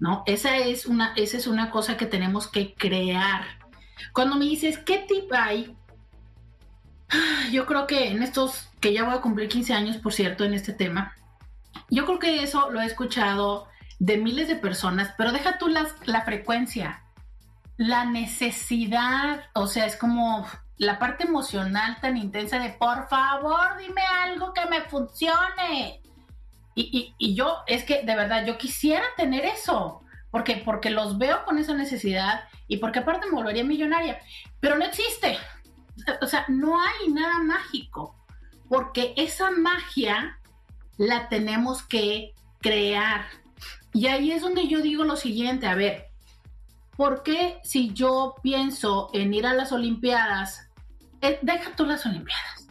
[0.00, 0.22] ¿no?
[0.26, 3.42] Esa es una, esa es una cosa que tenemos que crear.
[4.12, 5.76] Cuando me dices, ¿qué tip hay?
[7.52, 10.54] Yo creo que en estos, que ya voy a cumplir 15 años, por cierto, en
[10.54, 11.14] este tema,
[11.90, 15.94] yo creo que eso lo he escuchado de miles de personas, pero deja tú las,
[16.06, 17.02] la frecuencia
[17.78, 24.02] la necesidad, o sea, es como la parte emocional tan intensa de por favor dime
[24.02, 26.02] algo que me funcione.
[26.80, 31.58] Y, yo, es que de verdad, yo quisiera tener eso, porque, porque los veo con
[31.58, 34.20] esa necesidad y porque aparte me volvería millonaria,
[34.60, 35.38] pero no existe.
[36.22, 38.14] O sea, no hay nada mágico,
[38.68, 40.38] porque esa magia
[40.98, 43.26] la tenemos que crear.
[43.92, 46.06] Y ahí es donde yo digo lo siguiente, a ver,
[46.96, 50.70] ¿por qué si yo pienso en ir a las Olimpiadas,
[51.22, 52.68] eh, deja tú las Olimpiadas,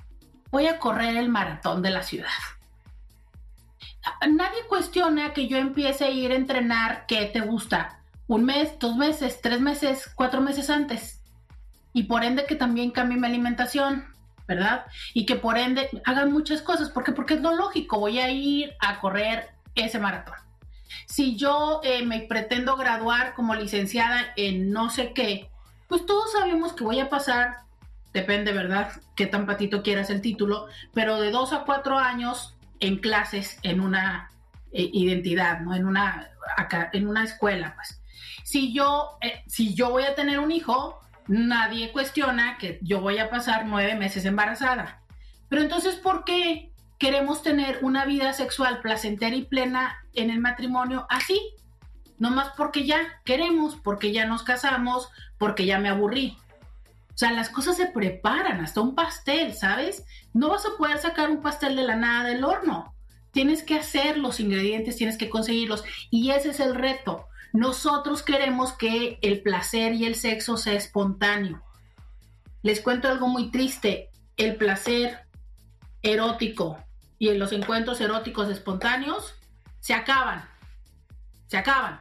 [0.50, 2.30] voy a correr el maratón de la ciudad?
[4.28, 8.96] Nadie cuestiona que yo empiece a ir a entrenar ¿qué te gusta un mes, dos
[8.96, 11.22] meses, tres meses, cuatro meses antes.
[11.93, 14.06] Y por ende que también cambie mi alimentación,
[14.48, 14.86] ¿verdad?
[15.13, 16.89] Y que por ende hagan muchas cosas.
[16.89, 17.13] ¿Por qué?
[17.13, 18.00] Porque es lo lógico.
[18.00, 20.36] Voy a ir a correr ese maratón.
[21.06, 25.50] Si yo eh, me pretendo graduar como licenciada en no sé qué,
[25.88, 27.60] pues todos sabemos que voy a pasar,
[28.13, 32.98] depende, ¿verdad?, qué tan patito quieras el título, pero de dos a cuatro años en
[32.98, 34.30] clases en una
[34.72, 35.76] eh, identidad, ¿no?
[35.76, 36.30] En una,
[36.94, 38.02] en una escuela, pues.
[38.44, 43.18] Si yo, eh, si yo voy a tener un hijo, nadie cuestiona que yo voy
[43.18, 45.02] a pasar nueve meses embarazada.
[45.50, 51.06] Pero entonces, ¿por qué queremos tener una vida sexual placentera y plena en el matrimonio
[51.10, 51.40] así,
[52.18, 56.38] no más porque ya queremos, porque ya nos casamos, porque ya me aburrí.
[57.13, 60.04] O sea, las cosas se preparan, hasta un pastel, ¿sabes?
[60.38, 62.93] No vas a poder sacar un pastel de la nada del horno.
[63.32, 65.84] Tienes que hacer los ingredientes, tienes que conseguirlos.
[66.12, 67.26] Y ese es el reto.
[67.54, 71.63] Nosotros queremos que el placer y el sexo sea espontáneo.
[72.62, 74.12] Les cuento algo muy triste.
[74.36, 75.21] El placer
[76.04, 76.78] erótico
[77.17, 79.34] y en los encuentros eróticos espontáneos
[79.80, 80.47] se acaban.
[81.47, 82.00] Se acaban.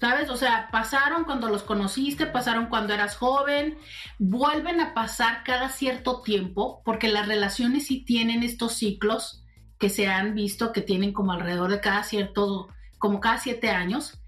[0.00, 0.30] ¿Sabes?
[0.30, 3.76] O sea, pasaron cuando los conociste, pasaron cuando eras joven,
[4.18, 9.44] vuelven a pasar cada cierto tiempo, porque las relaciones sí tienen estos ciclos
[9.78, 14.20] que se han visto que tienen como alrededor de cada cierto, como cada siete años,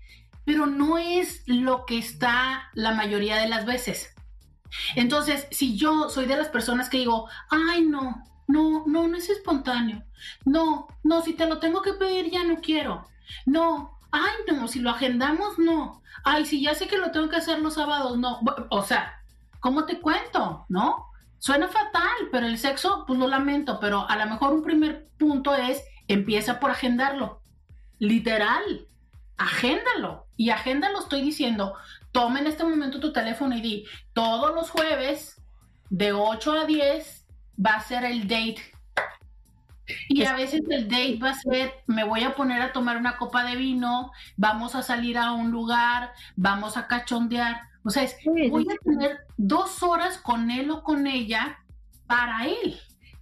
[0.44, 4.14] pero no es lo que está la mayoría de las veces.
[4.96, 9.28] Entonces, si yo soy de las personas que digo, ay no, no, no, no es
[9.30, 10.04] espontáneo.
[10.44, 13.06] No, no, si te lo tengo que pedir ya no quiero.
[13.46, 16.02] No, ay, no, si lo agendamos, no.
[16.24, 18.40] Ay, si ya sé que lo tengo que hacer los sábados, no.
[18.70, 19.22] O sea,
[19.60, 20.66] ¿cómo te cuento?
[20.68, 21.06] ¿No?
[21.38, 25.54] Suena fatal, pero el sexo, pues lo lamento, pero a lo mejor un primer punto
[25.54, 27.42] es, empieza por agendarlo.
[27.98, 28.86] Literal,
[29.36, 30.26] agéndalo.
[30.36, 31.74] Y agéndalo estoy diciendo,
[32.12, 35.40] toma en este momento tu teléfono y di, todos los jueves,
[35.88, 37.26] de 8 a 10,
[37.64, 38.62] va a ser el date.
[40.08, 43.16] Y a veces el date va a ser, me voy a poner a tomar una
[43.16, 47.62] copa de vino, vamos a salir a un lugar, vamos a cachondear.
[47.82, 48.06] O sea,
[48.50, 51.58] voy a tener dos horas con él o con ella
[52.06, 52.78] para él.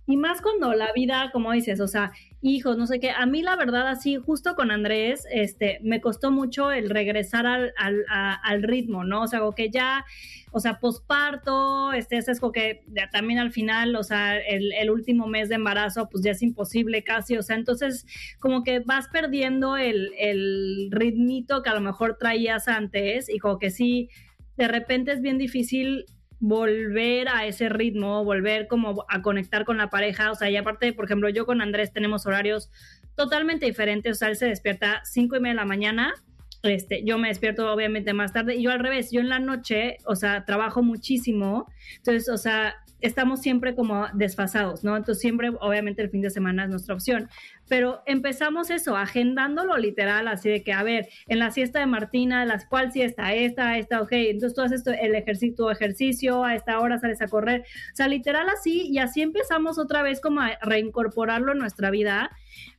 [0.07, 3.11] Y más cuando la vida, como dices, o sea, hijos, no sé qué.
[3.11, 7.73] A mí la verdad, así, justo con Andrés, este, me costó mucho el regresar al,
[7.77, 9.23] al, al ritmo, ¿no?
[9.23, 10.05] O sea, como que ya,
[10.53, 14.91] o sea, posparto, este, es como que ya también al final, o sea, el, el,
[14.91, 18.07] último mes de embarazo, pues ya es imposible casi, o sea, entonces
[18.39, 23.59] como que vas perdiendo el, el ritmito que a lo mejor traías antes y como
[23.59, 24.11] que sí,
[24.57, 26.07] de repente es bien difícil
[26.41, 30.93] volver a ese ritmo, volver como a conectar con la pareja, o sea, y aparte,
[30.93, 32.71] por ejemplo, yo con Andrés tenemos horarios
[33.17, 36.15] totalmente diferentes, o sea, él se despierta cinco y media de la mañana
[36.63, 38.57] este, yo me despierto obviamente más tarde.
[38.57, 42.77] Y yo al revés, yo en la noche, o sea, trabajo muchísimo, entonces, o sea,
[43.01, 44.97] estamos siempre como desfasados, ¿no?
[44.97, 47.29] Entonces siempre, obviamente, el fin de semana es nuestra opción.
[47.69, 52.45] Pero empezamos eso, agendándolo literal, así de que, a ver, en la siesta de Martina,
[52.45, 56.99] las cual siesta, esta, esta, ok, entonces tú haces el ejercicio, ejercicio, a esta hora
[56.99, 61.53] sales a correr, o sea, literal así, y así empezamos otra vez como a reincorporarlo
[61.53, 62.31] en nuestra vida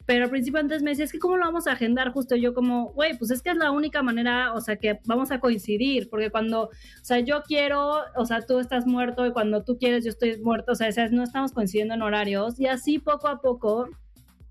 [0.10, 2.56] pero al principio antes me decía, es que cómo lo vamos a agendar justo yo
[2.56, 6.10] como, güey, pues es que es la única manera, o sea, que vamos a coincidir,
[6.10, 10.04] porque cuando, o sea, yo quiero, o sea, tú estás muerto y cuando tú quieres
[10.04, 13.88] yo estoy muerto, o sea, no estamos coincidiendo en horarios y así poco a poco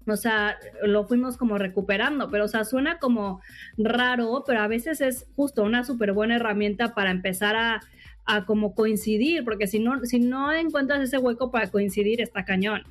[0.06, 3.40] o sea, lo fuimos como recuperando, pero o sea, suena como
[3.76, 7.80] raro, pero a veces es justo una súper buena herramienta para empezar a,
[8.26, 12.84] a, como coincidir, porque si no, si no encuentras ese hueco para coincidir, está cañón.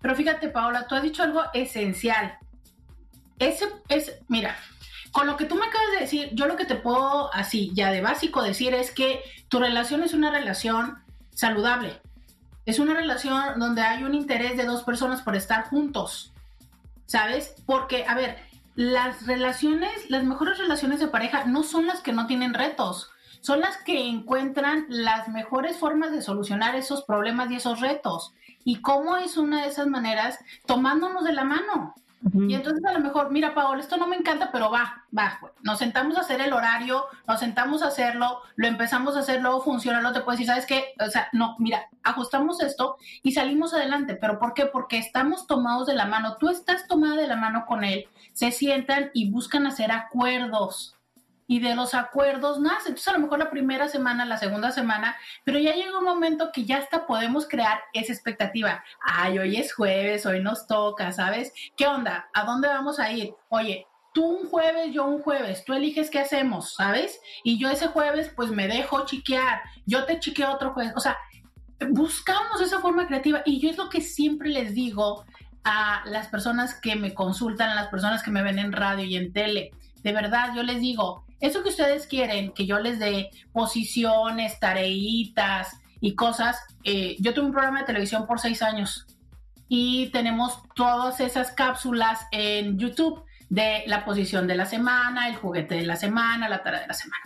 [0.00, 2.38] Pero fíjate, Paola, tú has dicho algo esencial.
[3.38, 4.56] Ese es, mira,
[5.12, 7.90] con lo que tú me acabas de decir, yo lo que te puedo así, ya
[7.90, 10.98] de básico decir es que tu relación es una relación
[11.30, 12.00] saludable.
[12.66, 16.32] Es una relación donde hay un interés de dos personas por estar juntos.
[17.06, 17.54] ¿Sabes?
[17.64, 18.36] Porque, a ver,
[18.74, 23.10] las relaciones, las mejores relaciones de pareja no son las que no tienen retos,
[23.40, 28.34] son las que encuentran las mejores formas de solucionar esos problemas y esos retos.
[28.64, 30.38] ¿Y cómo es una de esas maneras?
[30.66, 31.94] Tomándonos de la mano.
[32.34, 35.78] Y entonces a lo mejor, mira, Paola, esto no me encanta, pero va, va, nos
[35.78, 40.00] sentamos a hacer el horario, nos sentamos a hacerlo, lo empezamos a hacer, luego funciona,
[40.00, 40.94] luego te puedes decir, ¿sabes qué?
[41.00, 44.16] O sea, no, mira, ajustamos esto y salimos adelante.
[44.16, 44.66] ¿Pero por qué?
[44.66, 48.50] Porque estamos tomados de la mano, tú estás tomada de la mano con él, se
[48.50, 50.97] sientan y buscan hacer acuerdos
[51.48, 52.90] y de los acuerdos nace.
[52.90, 56.50] Entonces, a lo mejor la primera semana, la segunda semana, pero ya llega un momento
[56.52, 58.84] que ya hasta podemos crear esa expectativa.
[59.00, 61.52] Ay, hoy es jueves, hoy nos toca, ¿sabes?
[61.76, 62.28] ¿Qué onda?
[62.34, 63.34] ¿A dónde vamos a ir?
[63.48, 67.18] Oye, tú un jueves, yo un jueves, tú eliges qué hacemos, ¿sabes?
[67.42, 70.92] Y yo ese jueves, pues me dejo chiquear, yo te chiqueo otro jueves.
[70.96, 71.16] O sea,
[71.90, 75.24] buscamos esa forma creativa y yo es lo que siempre les digo
[75.64, 79.16] a las personas que me consultan, a las personas que me ven en radio y
[79.16, 79.70] en tele.
[80.02, 85.80] De verdad, yo les digo, eso que ustedes quieren, que yo les dé posiciones, tareitas
[86.00, 89.06] y cosas, eh, yo tuve un programa de televisión por seis años
[89.68, 95.76] y tenemos todas esas cápsulas en YouTube de la posición de la semana, el juguete
[95.76, 97.22] de la semana, la tarea de la semana.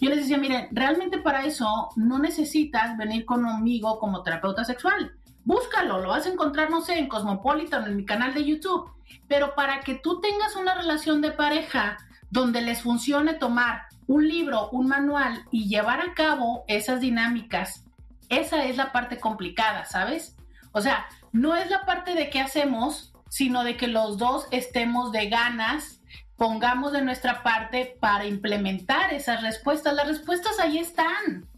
[0.00, 5.12] Yo les decía, miren, realmente para eso no necesitas venir conmigo como terapeuta sexual.
[5.44, 8.90] Búscalo, lo vas a encontrar, no sé, en Cosmopolitan, en mi canal de YouTube.
[9.28, 11.98] Pero para que tú tengas una relación de pareja
[12.30, 17.84] donde les funcione tomar un libro, un manual y llevar a cabo esas dinámicas,
[18.28, 20.36] esa es la parte complicada, ¿sabes?
[20.72, 25.12] O sea, no es la parte de qué hacemos, sino de que los dos estemos
[25.12, 26.00] de ganas,
[26.36, 29.94] pongamos de nuestra parte para implementar esas respuestas.
[29.94, 31.48] Las respuestas ahí están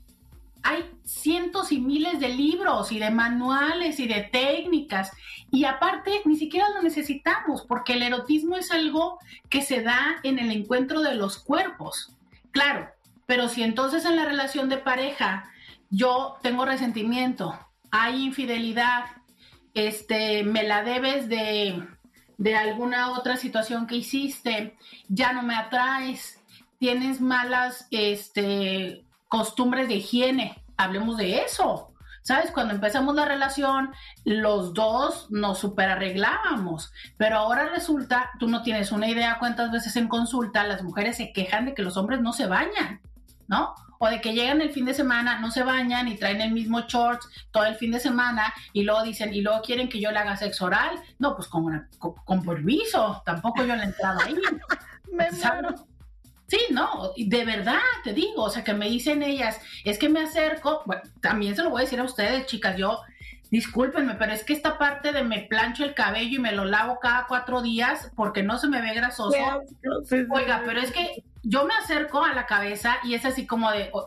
[0.67, 5.13] hay cientos y miles de libros y de manuales y de técnicas.
[5.53, 10.41] Y aparte, ni siquiera lo necesitamos, porque el erotismo es algo que se da en
[10.41, 12.17] el encuentro de los cuerpos.
[12.51, 12.91] Claro,
[13.27, 15.49] pero si entonces en la relación de pareja
[15.89, 17.57] yo tengo resentimiento,
[17.93, 19.05] hay infidelidad,
[19.73, 21.81] este, me la debes de,
[22.39, 24.77] de alguna otra situación que hiciste,
[25.07, 26.41] ya no me atraes,
[26.81, 31.93] tienes malas, este, costumbres de higiene, hablemos de eso.
[32.23, 32.51] ¿Sabes?
[32.51, 33.93] Cuando empezamos la relación,
[34.25, 39.95] los dos nos super arreglábamos, pero ahora resulta, tú no tienes una idea cuántas veces
[39.95, 43.01] en consulta las mujeres se quejan de que los hombres no se bañan,
[43.47, 43.77] ¿no?
[44.01, 46.81] O de que llegan el fin de semana, no se bañan y traen el mismo
[46.81, 50.19] shorts todo el fin de semana y luego dicen, y luego quieren que yo le
[50.19, 51.01] haga sexo oral.
[51.21, 54.35] No, pues con, con, permiso, tampoco yo le entraba ahí.
[55.13, 55.31] Me
[56.49, 60.21] Sí, no, de verdad te digo, o sea, que me dicen ellas, es que me
[60.21, 63.01] acerco, bueno, también se lo voy a decir a ustedes, chicas, yo,
[63.51, 66.99] discúlpenme, pero es que esta parte de me plancho el cabello y me lo lavo
[67.01, 69.37] cada cuatro días porque no se me ve grasoso.
[70.31, 73.91] Oiga, pero es que yo me acerco a la cabeza y es así como de,
[73.93, 74.07] oh,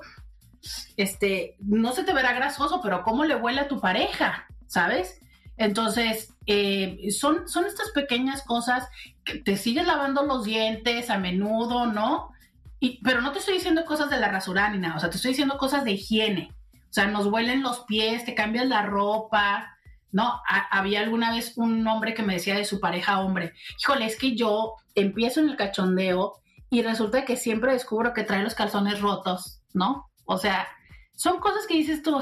[0.97, 4.45] este, no se te verá grasoso, pero ¿cómo le huele a tu pareja?
[4.67, 5.21] ¿Sabes?
[5.59, 8.87] Entonces, eh, son, son estas pequeñas cosas
[9.25, 12.31] que te sigues lavando los dientes a menudo, ¿no?
[12.79, 15.17] Y, pero no te estoy diciendo cosas de la rasurada ni nada, o sea, te
[15.17, 16.55] estoy diciendo cosas de higiene.
[16.73, 19.77] O sea, nos huelen los pies, te cambias la ropa,
[20.13, 20.41] ¿no?
[20.71, 24.35] había alguna vez un hombre que me decía de su pareja hombre, híjole, es que
[24.35, 26.35] yo empiezo en el cachondeo
[26.69, 30.09] y resulta que siempre descubro que trae los calzones rotos, ¿no?
[30.23, 30.69] O sea,
[31.15, 32.17] son cosas que dices tú,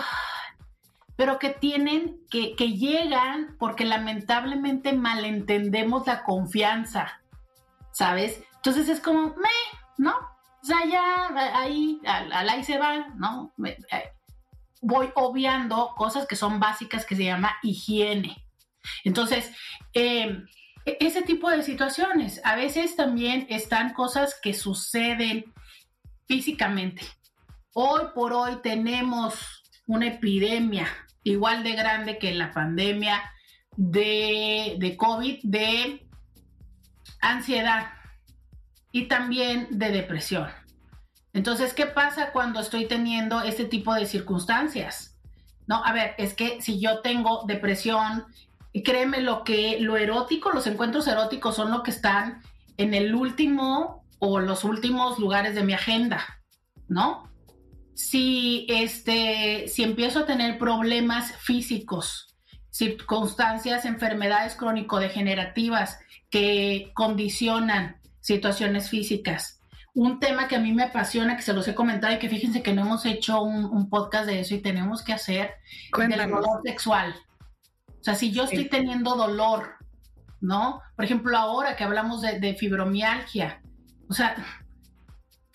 [1.17, 7.21] pero que tienen, que, que llegan porque lamentablemente malentendemos la confianza,
[7.91, 8.43] ¿sabes?
[8.57, 9.49] Entonces es como, me,
[9.97, 10.15] ¿no?
[10.15, 13.51] O sea, ya ahí, al, ahí se va, ¿no?
[13.65, 14.11] Eh,
[14.81, 18.45] voy obviando cosas que son básicas que se llama higiene.
[19.03, 19.51] Entonces,
[19.93, 20.45] em,
[20.85, 25.51] e, ese tipo de situaciones, a veces también están cosas que suceden
[26.27, 27.01] físicamente.
[27.73, 30.87] Hoy por hoy tenemos una epidemia
[31.31, 33.21] igual de grande que la pandemia
[33.75, 36.07] de, COVID, de
[37.21, 37.89] ansiedad
[38.91, 40.47] y también de depresión.
[41.33, 45.19] Entonces, ¿qué pasa cuando estoy teniendo este tipo de circunstancias?
[45.67, 48.25] No, a ver, es que si yo tengo depresión,
[48.83, 52.41] créeme lo que lo erótico, los encuentros eróticos son lo que están
[52.77, 56.41] en el último o los últimos lugares de mi agenda,
[56.87, 57.29] ¿no?
[57.97, 62.37] Si este, si empiezo a tener problemas físicos,
[62.69, 65.97] circunstancias, enfermedades crónico-degenerativas
[66.29, 69.57] que condicionan situaciones físicas,
[69.95, 72.61] un tema que a mí me apasiona, que se los he comentado y que fíjense
[72.61, 75.55] que no hemos hecho un, podcast de eso y tenemos que hacer,
[75.97, 77.15] del dolor sexual.
[77.99, 79.71] O sea, si yo estoy teniendo dolor,
[80.39, 80.81] ¿no?
[80.95, 83.63] Por ejemplo, ahora que hablamos de, fibromialgia,
[84.07, 84.35] o sea,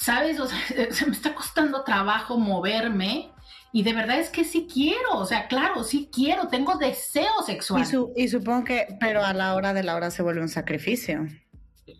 [0.03, 0.38] ¿sabes?
[0.40, 0.59] O sea,
[0.90, 3.30] se me está costando trabajo moverme
[3.72, 7.86] y de verdad es que sí quiero, o sea, claro, sí quiero, tengo deseo sexual.
[8.16, 11.26] Y, supongo que, pero a la hora de la hora se vuelve un sacrificio,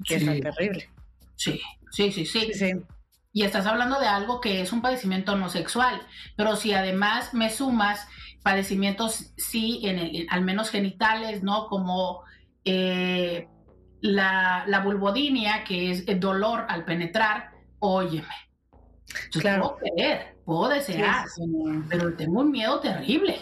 [0.07, 0.90] que es terrible.
[1.36, 1.61] Sí,
[1.92, 2.72] Sí, sí, sí,
[3.34, 6.00] Y estás hablando de algo que es un padecimiento no sexual,
[6.36, 8.09] pero si además me sumas
[8.42, 11.66] padecimientos, sí, en al menos genitales, ¿no?
[11.66, 12.22] Como
[12.64, 13.46] eh,
[14.00, 17.50] la, la, vulvodinia, que es el dolor al penetrar,
[17.83, 18.35] óyeme.
[19.30, 19.76] Yo claro.
[19.78, 21.26] puedo querer, puedo desear,
[21.89, 23.39] pero tengo un miedo terrible.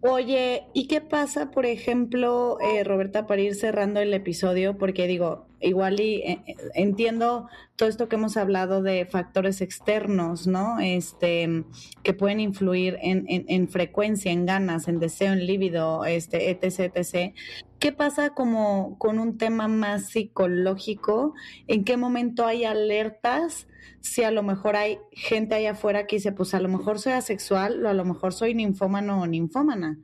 [0.00, 4.76] Oye, ¿y qué pasa, por ejemplo, eh, Roberta, para ir cerrando el episodio?
[4.76, 6.42] Porque digo, igual y eh,
[6.74, 10.80] entiendo todo esto que hemos hablado de factores externos, ¿no?
[10.80, 11.64] Este,
[12.02, 17.34] que pueden influir en, en, frecuencia, en ganas, en deseo, en líbido, este, etc, etc.
[17.78, 21.34] ¿Qué pasa como con un tema más psicológico?
[21.68, 23.66] ¿En qué momento hay alertas?
[24.00, 27.12] Si a lo mejor hay gente allá afuera que dice, pues a lo mejor soy
[27.12, 29.98] asexual o a lo mejor soy ninfómano o ninfómana.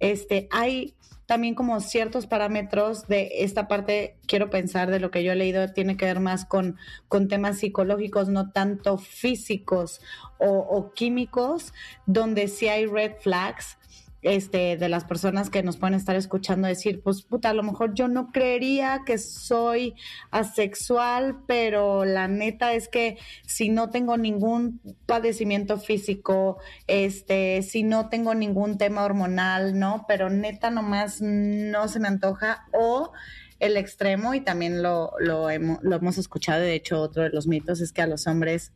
[0.00, 0.94] Este, hay
[1.26, 5.72] también como ciertos parámetros de esta parte, quiero pensar de lo que yo he leído,
[5.72, 6.76] tiene que ver más con,
[7.08, 10.00] con temas psicológicos, no tanto físicos
[10.38, 11.74] o, o químicos,
[12.06, 13.77] donde sí hay red flags
[14.22, 17.94] este, de las personas que nos pueden estar escuchando decir, pues puta, a lo mejor
[17.94, 19.94] yo no creería que soy
[20.30, 28.08] asexual, pero la neta es que si no tengo ningún padecimiento físico, este, si no
[28.08, 30.04] tengo ningún tema hormonal, ¿no?
[30.08, 33.12] Pero neta nomás no se me antoja o
[33.60, 37.80] el extremo y también lo, lo, lo hemos escuchado, de hecho otro de los mitos
[37.80, 38.72] es que a los hombres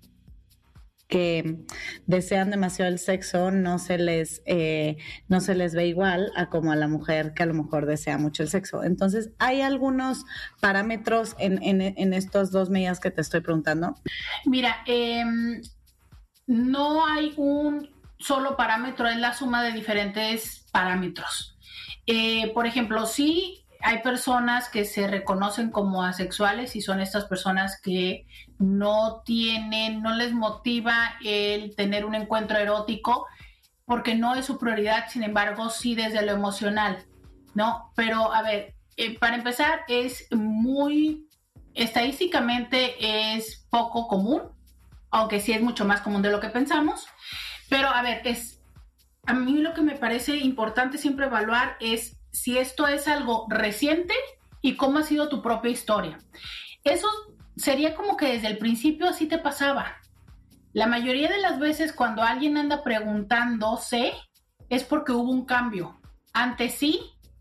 [1.13, 1.59] que
[2.07, 4.97] desean demasiado el sexo no se les eh,
[5.29, 8.17] no se les ve igual a como a la mujer que a lo mejor desea
[8.17, 8.83] mucho el sexo.
[8.83, 10.25] Entonces, ¿hay algunos
[10.59, 13.95] parámetros en, en, estos dos medidas que te estoy preguntando?
[14.47, 15.61] Mira, em,
[16.47, 21.59] no hay un solo parámetro, es la suma de diferentes parámetros.
[22.07, 27.79] Eh, por ejemplo, sí hay personas que se reconocen como asexuales y son estas personas
[27.83, 28.27] que
[28.63, 33.27] no tienen, no les motiva el tener un encuentro erótico
[33.85, 37.05] porque no es su prioridad, sin embargo, sí desde lo emocional,
[37.55, 37.93] ¿no?
[37.97, 41.29] Pero a ver, eh, para empezar, es muy,
[41.75, 44.43] estadísticamente es poco común,
[45.11, 47.07] aunque sí es mucho más común de lo que pensamos,
[47.69, 48.63] pero a ver, es,
[49.27, 54.15] a mí lo que me parece importante siempre evaluar es si esto es algo reciente
[54.63, 56.19] y cómo ha sido tu propia historia.
[56.85, 57.09] Eso
[57.57, 59.97] sería como que desde el principio así te pasaba.
[60.73, 64.13] La mayoría de las veces cuando alguien anda preguntándose
[64.69, 66.01] es porque hubo un cambio.
[66.33, 67.01] Antes sí,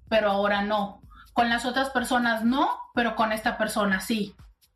[0.09, 1.01] pero ahora no.
[1.33, 4.35] Con las otras personas no, pero con esta persona sí.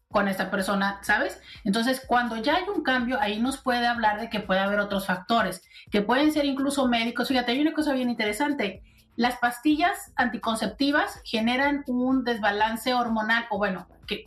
[0.10, 1.42] Con esta persona, ¿sabes?
[1.66, 5.08] Entonces, cuando ya hay un cambio, ahí nos puede hablar de que puede haber otros
[5.08, 5.62] factores,
[5.92, 7.28] que pueden ser incluso médicos.
[7.28, 8.82] Fíjate, hay una cosa bien interesante
[9.16, 14.26] las pastillas anticonceptivas generan un desbalance hormonal, o bueno, que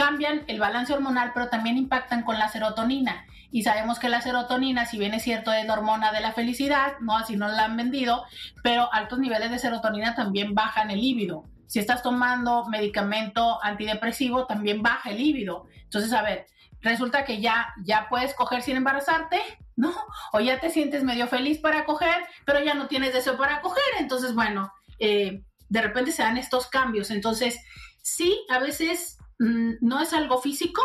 [0.00, 3.26] cambian el balance hormonal, pero también impactan con la serotonina.
[3.50, 6.94] Y sabemos que la serotonina, si bien es cierto, es la hormona de la felicidad,
[7.00, 8.24] no así no la han vendido,
[8.62, 11.44] pero altos niveles de serotonina también bajan el líbido.
[11.66, 15.66] Si estás tomando medicamento antidepresivo, también baja el líbido.
[15.82, 16.46] Entonces, a ver,
[16.80, 19.38] resulta que ya, ya puedes coger sin embarazarte,
[19.76, 19.92] ¿no?
[20.32, 23.84] O ya te sientes medio feliz para coger, pero ya no tienes deseo para coger.
[23.98, 27.10] Entonces, bueno, eh, de repente se dan estos cambios.
[27.10, 27.60] Entonces,
[28.00, 30.82] sí, a veces no es algo físico,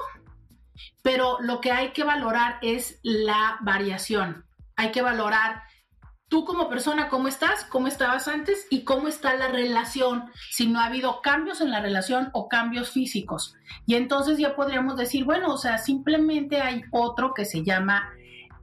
[1.04, 4.46] pero lo que hay que valorar es la variación.
[4.78, 5.64] Hay que valorar
[6.30, 10.80] tú como persona, cómo estás, cómo estabas antes y cómo está la relación, si no
[10.80, 13.56] ha habido cambios en la relación o cambios físicos.
[13.86, 18.10] Y entonces ya podríamos decir, bueno, o sea, simplemente hay otro que se llama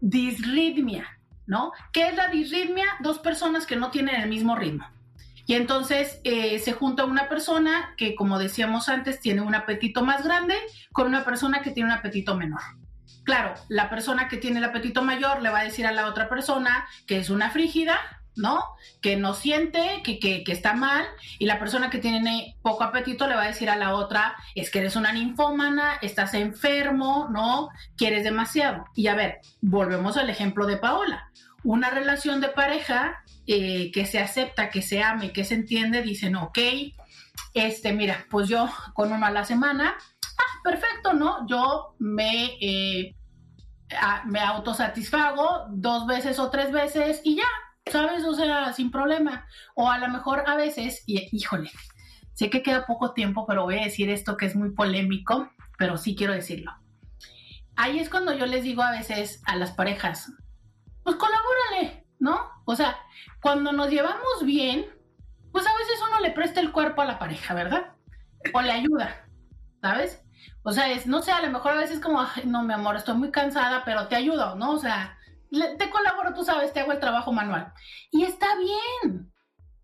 [0.00, 1.06] disritmia,
[1.46, 1.72] ¿no?
[1.92, 2.86] ¿Qué es la disritmia?
[3.00, 4.86] Dos personas que no tienen el mismo ritmo.
[5.46, 10.24] Y entonces eh, se junta una persona que, como decíamos antes, tiene un apetito más
[10.24, 10.54] grande
[10.92, 12.60] con una persona que tiene un apetito menor.
[13.24, 16.28] Claro, la persona que tiene el apetito mayor le va a decir a la otra
[16.28, 17.98] persona que es una frígida,
[18.34, 18.64] ¿no?
[19.00, 21.04] Que no siente, que, que, que, está mal,
[21.38, 24.70] y la persona que tiene poco apetito le va a decir a la otra, es
[24.70, 27.68] que eres una ninfómana, estás enfermo, ¿no?
[27.96, 28.84] Quieres demasiado.
[28.94, 31.30] Y a ver, volvemos al ejemplo de Paola.
[31.62, 36.36] Una relación de pareja eh, que se acepta, que se ame, que se entiende, dicen,
[36.36, 36.58] ok,
[37.54, 39.94] este, mira, pues yo con uno a la semana,
[40.38, 41.46] ah, perfecto, ¿no?
[41.46, 43.14] Yo me, eh,
[44.26, 48.24] me autosatisfago dos veces o tres veces y ya, ¿sabes?
[48.24, 49.46] O sea, sin problema.
[49.74, 51.70] O a lo mejor a veces, y híjole,
[52.34, 55.96] sé que queda poco tiempo, pero voy a decir esto que es muy polémico, pero
[55.96, 56.72] sí quiero decirlo.
[57.76, 60.30] Ahí es cuando yo les digo a veces a las parejas,
[61.02, 62.40] pues colabórale, ¿no?
[62.64, 62.96] O sea,
[63.42, 64.86] cuando nos llevamos bien,
[65.50, 67.94] pues a veces uno le presta el cuerpo a la pareja, ¿verdad?
[68.54, 69.26] O le ayuda,
[69.80, 70.22] ¿sabes?
[70.62, 73.16] O sea, es, no sé, a lo mejor a veces como, no, mi amor, estoy
[73.16, 74.70] muy cansada, pero te ayudo, ¿no?
[74.70, 75.18] O sea,
[75.50, 77.72] te colaboro, tú sabes, te hago el trabajo manual.
[78.12, 79.32] Y está bien.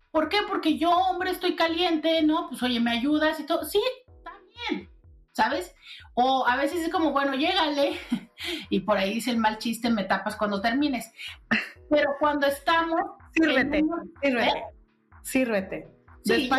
[0.09, 0.39] ¿Por qué?
[0.47, 2.47] Porque yo, hombre, estoy caliente, ¿no?
[2.47, 3.65] Pues oye, me ayudas y todo.
[3.65, 4.31] Sí, está
[4.69, 4.89] bien,
[5.33, 5.75] ¿sabes?
[6.21, 7.97] O a veces es como, bueno, llégale.
[8.69, 11.13] y por ahí dice el mal chiste, me tapas cuando termines.
[11.89, 12.99] Pero cuando estamos...
[13.31, 13.81] Sírvete,
[14.21, 14.63] sírvete, ¿eh?
[15.23, 15.87] sírvete.
[16.25, 16.49] Sí,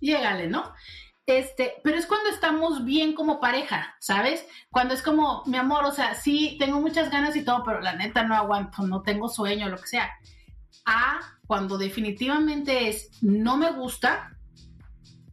[0.00, 0.74] llégale, ¿no?
[1.24, 4.46] Este, pero es cuando estamos bien como pareja, ¿sabes?
[4.68, 7.94] Cuando es como, mi amor, o sea, sí, tengo muchas ganas y todo, pero la
[7.94, 10.10] neta no aguanto, no tengo sueño, lo que sea.
[10.84, 14.36] A cuando definitivamente es, no me gusta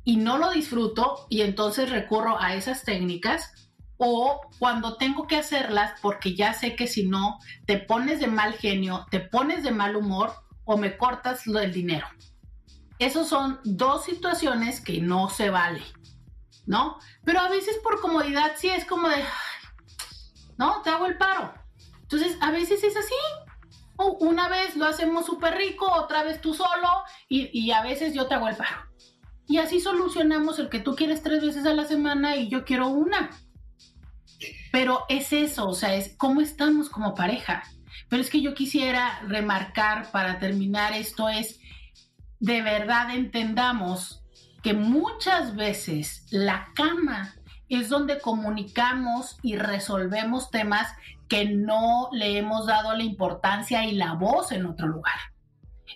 [0.07, 3.51] y no lo disfruto y entonces recurro a esas técnicas
[3.97, 8.53] o cuando tengo que hacerlas porque ya sé que si no, te pones de mal
[8.53, 10.31] genio, te pones de mal humor
[10.63, 12.07] o me cortas del dinero.
[12.99, 15.83] Esas son dos situaciones que no se vale,
[16.65, 16.99] ¿no?
[17.25, 19.21] Pero a veces por comodidad sí es como de,
[20.57, 21.53] no, te hago el paro.
[22.03, 23.13] Entonces, a veces es así.
[24.21, 28.35] Una vez lo hacemos súper rico, otra vez tú solo y a veces yo te
[28.35, 28.87] hago el paro.
[29.47, 32.89] Y así solucionamos el que tú quieres tres veces a la semana y yo quiero
[32.89, 33.29] una.
[34.71, 37.63] Pero es eso, o sea, es cómo estamos como pareja.
[38.09, 41.59] Pero es que yo quisiera remarcar para terminar esto es,
[42.39, 44.21] de verdad entendamos
[44.63, 47.35] que muchas veces la cama
[47.69, 50.93] es donde comunicamos y resolvemos temas
[51.27, 55.17] que no le hemos dado la importancia y la voz en otro lugar.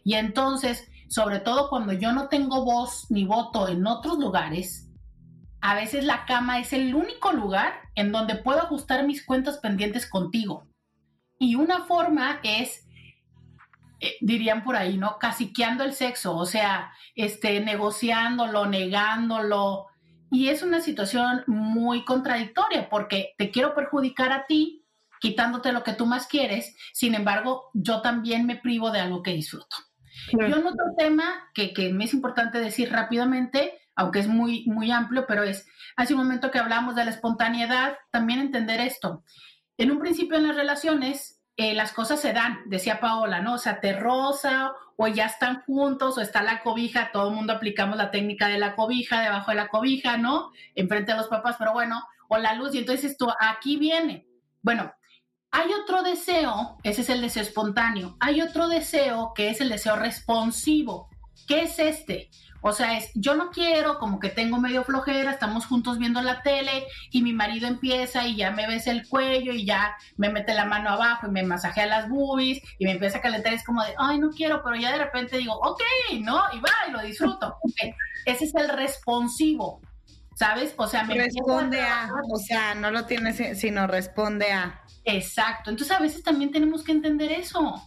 [0.03, 4.89] Y entonces, sobre todo cuando yo no tengo voz ni voto en otros lugares,
[5.59, 10.09] a veces la cama es el único lugar en donde puedo ajustar mis cuentas pendientes
[10.09, 10.69] contigo.
[11.37, 12.87] Y una forma es
[13.99, 15.19] eh, dirían por ahí, ¿no?
[15.19, 19.87] Caciqueando el sexo, o sea, este, negociándolo, negándolo.
[20.31, 24.85] Y es una situación muy contradictoria porque te quiero perjudicar a ti,
[25.19, 29.33] quitándote lo que tú más quieres, sin embargo, yo también me privo de algo que
[29.33, 29.75] disfruto.
[30.31, 34.91] Yo en otro tema que, que me es importante decir rápidamente, aunque es muy, muy
[34.91, 39.23] amplio, pero es, hace un momento que hablamos de la espontaneidad, también entender esto.
[39.77, 43.55] En un principio en las relaciones, eh, las cosas se dan, decía Paola, ¿no?
[43.55, 47.53] O sea, te rosa o ya están juntos o está la cobija, todo el mundo
[47.53, 50.51] aplicamos la técnica de la cobija, debajo de la cobija, ¿no?
[50.75, 54.27] Enfrente de los papás, pero bueno, o la luz, y entonces esto aquí viene.
[54.61, 54.93] Bueno,
[55.51, 59.97] hay otro deseo, ese es el deseo espontáneo, hay otro deseo que es el deseo
[59.97, 61.09] responsivo.
[61.45, 62.29] ¿Qué es este?
[62.61, 66.41] O sea, es, yo no quiero, como que tengo medio flojera, estamos juntos viendo la
[66.43, 70.53] tele y mi marido empieza y ya me besa el cuello y ya me mete
[70.53, 73.53] la mano abajo y me masajea las boobies y me empieza a calentar.
[73.53, 75.81] Es como de, ay, no quiero, pero ya de repente digo, ok,
[76.19, 76.39] ¿no?
[76.53, 77.57] Y va y lo disfruto.
[78.25, 79.81] Ese es el responsivo,
[80.41, 80.73] ¿sabes?
[80.75, 84.81] O sea, me responde a, o sea, no lo tienes, sino responde a.
[85.05, 85.69] Exacto.
[85.69, 87.79] Entonces a veces también tenemos que entender eso.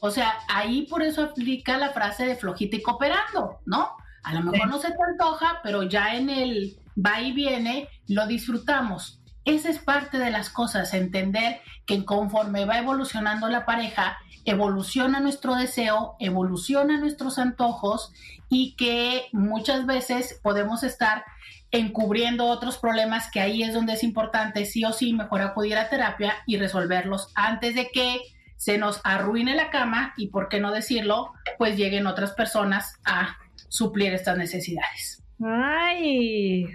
[0.00, 3.94] O sea, ahí por eso aplica la frase de flojita y cooperando, ¿no?
[4.22, 8.26] A lo mejor no se te antoja, pero ya en el va y viene lo
[8.26, 9.20] disfrutamos.
[9.44, 15.56] esa es parte de las cosas, entender que conforme va evolucionando la pareja, evoluciona nuestro
[15.56, 18.12] deseo, evoluciona nuestros antojos
[18.48, 21.24] y que muchas veces podemos estar
[21.70, 25.88] encubriendo otros problemas que ahí es donde es importante sí o sí mejor acudir a
[25.88, 28.20] terapia y resolverlos antes de que
[28.56, 33.36] se nos arruine la cama y, por qué no decirlo, pues lleguen otras personas a
[33.68, 35.22] suplir estas necesidades.
[35.40, 36.66] Ay,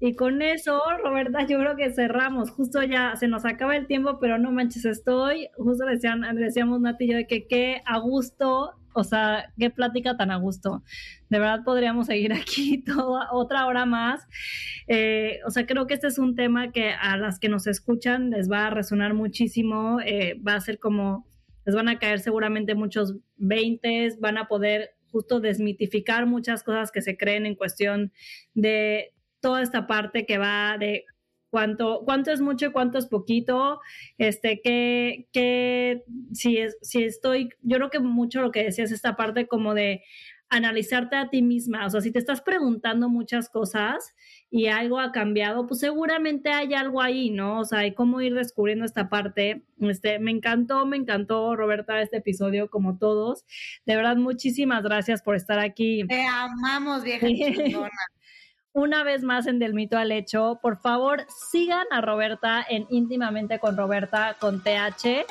[0.00, 2.50] y con eso, Roberta, yo creo que cerramos.
[2.50, 5.48] Justo ya se nos acaba el tiempo, pero no manches, estoy.
[5.56, 10.16] Justo decían, decíamos Nati y yo de que qué a gusto, o sea, qué plática
[10.16, 10.82] tan a gusto.
[11.28, 14.26] De verdad podríamos seguir aquí toda otra hora más.
[14.88, 18.30] Eh, o sea, creo que este es un tema que a las que nos escuchan
[18.30, 20.00] les va a resonar muchísimo.
[20.04, 21.26] Eh, va a ser como,
[21.64, 27.00] les van a caer seguramente muchos veintes, van a poder justo desmitificar muchas cosas que
[27.00, 28.12] se creen en cuestión
[28.54, 31.04] de toda esta parte que va de
[31.50, 33.80] cuánto, cuánto es mucho y cuánto es poquito,
[34.18, 39.16] este, que, que si, es, si estoy, yo creo que mucho lo que decías, esta
[39.16, 40.02] parte como de
[40.50, 44.14] analizarte a ti misma, o sea, si te estás preguntando muchas cosas
[44.50, 47.60] y algo ha cambiado, pues seguramente hay algo ahí, ¿no?
[47.60, 49.62] O sea, hay cómo ir descubriendo esta parte.
[49.80, 53.44] Este, me encantó, me encantó, Roberta, este episodio, como todos.
[53.84, 56.04] De verdad, muchísimas gracias por estar aquí.
[56.08, 57.26] Te amamos, vieja
[58.72, 60.58] una vez más en Del Mito al Hecho.
[60.62, 65.26] Por favor, sigan a Roberta en Íntimamente con Roberta con TH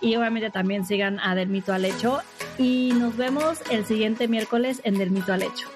[0.00, 2.20] y obviamente también sigan a Del Mito al Hecho.
[2.58, 5.68] Y nos vemos el siguiente miércoles en Del Mito al Hecho.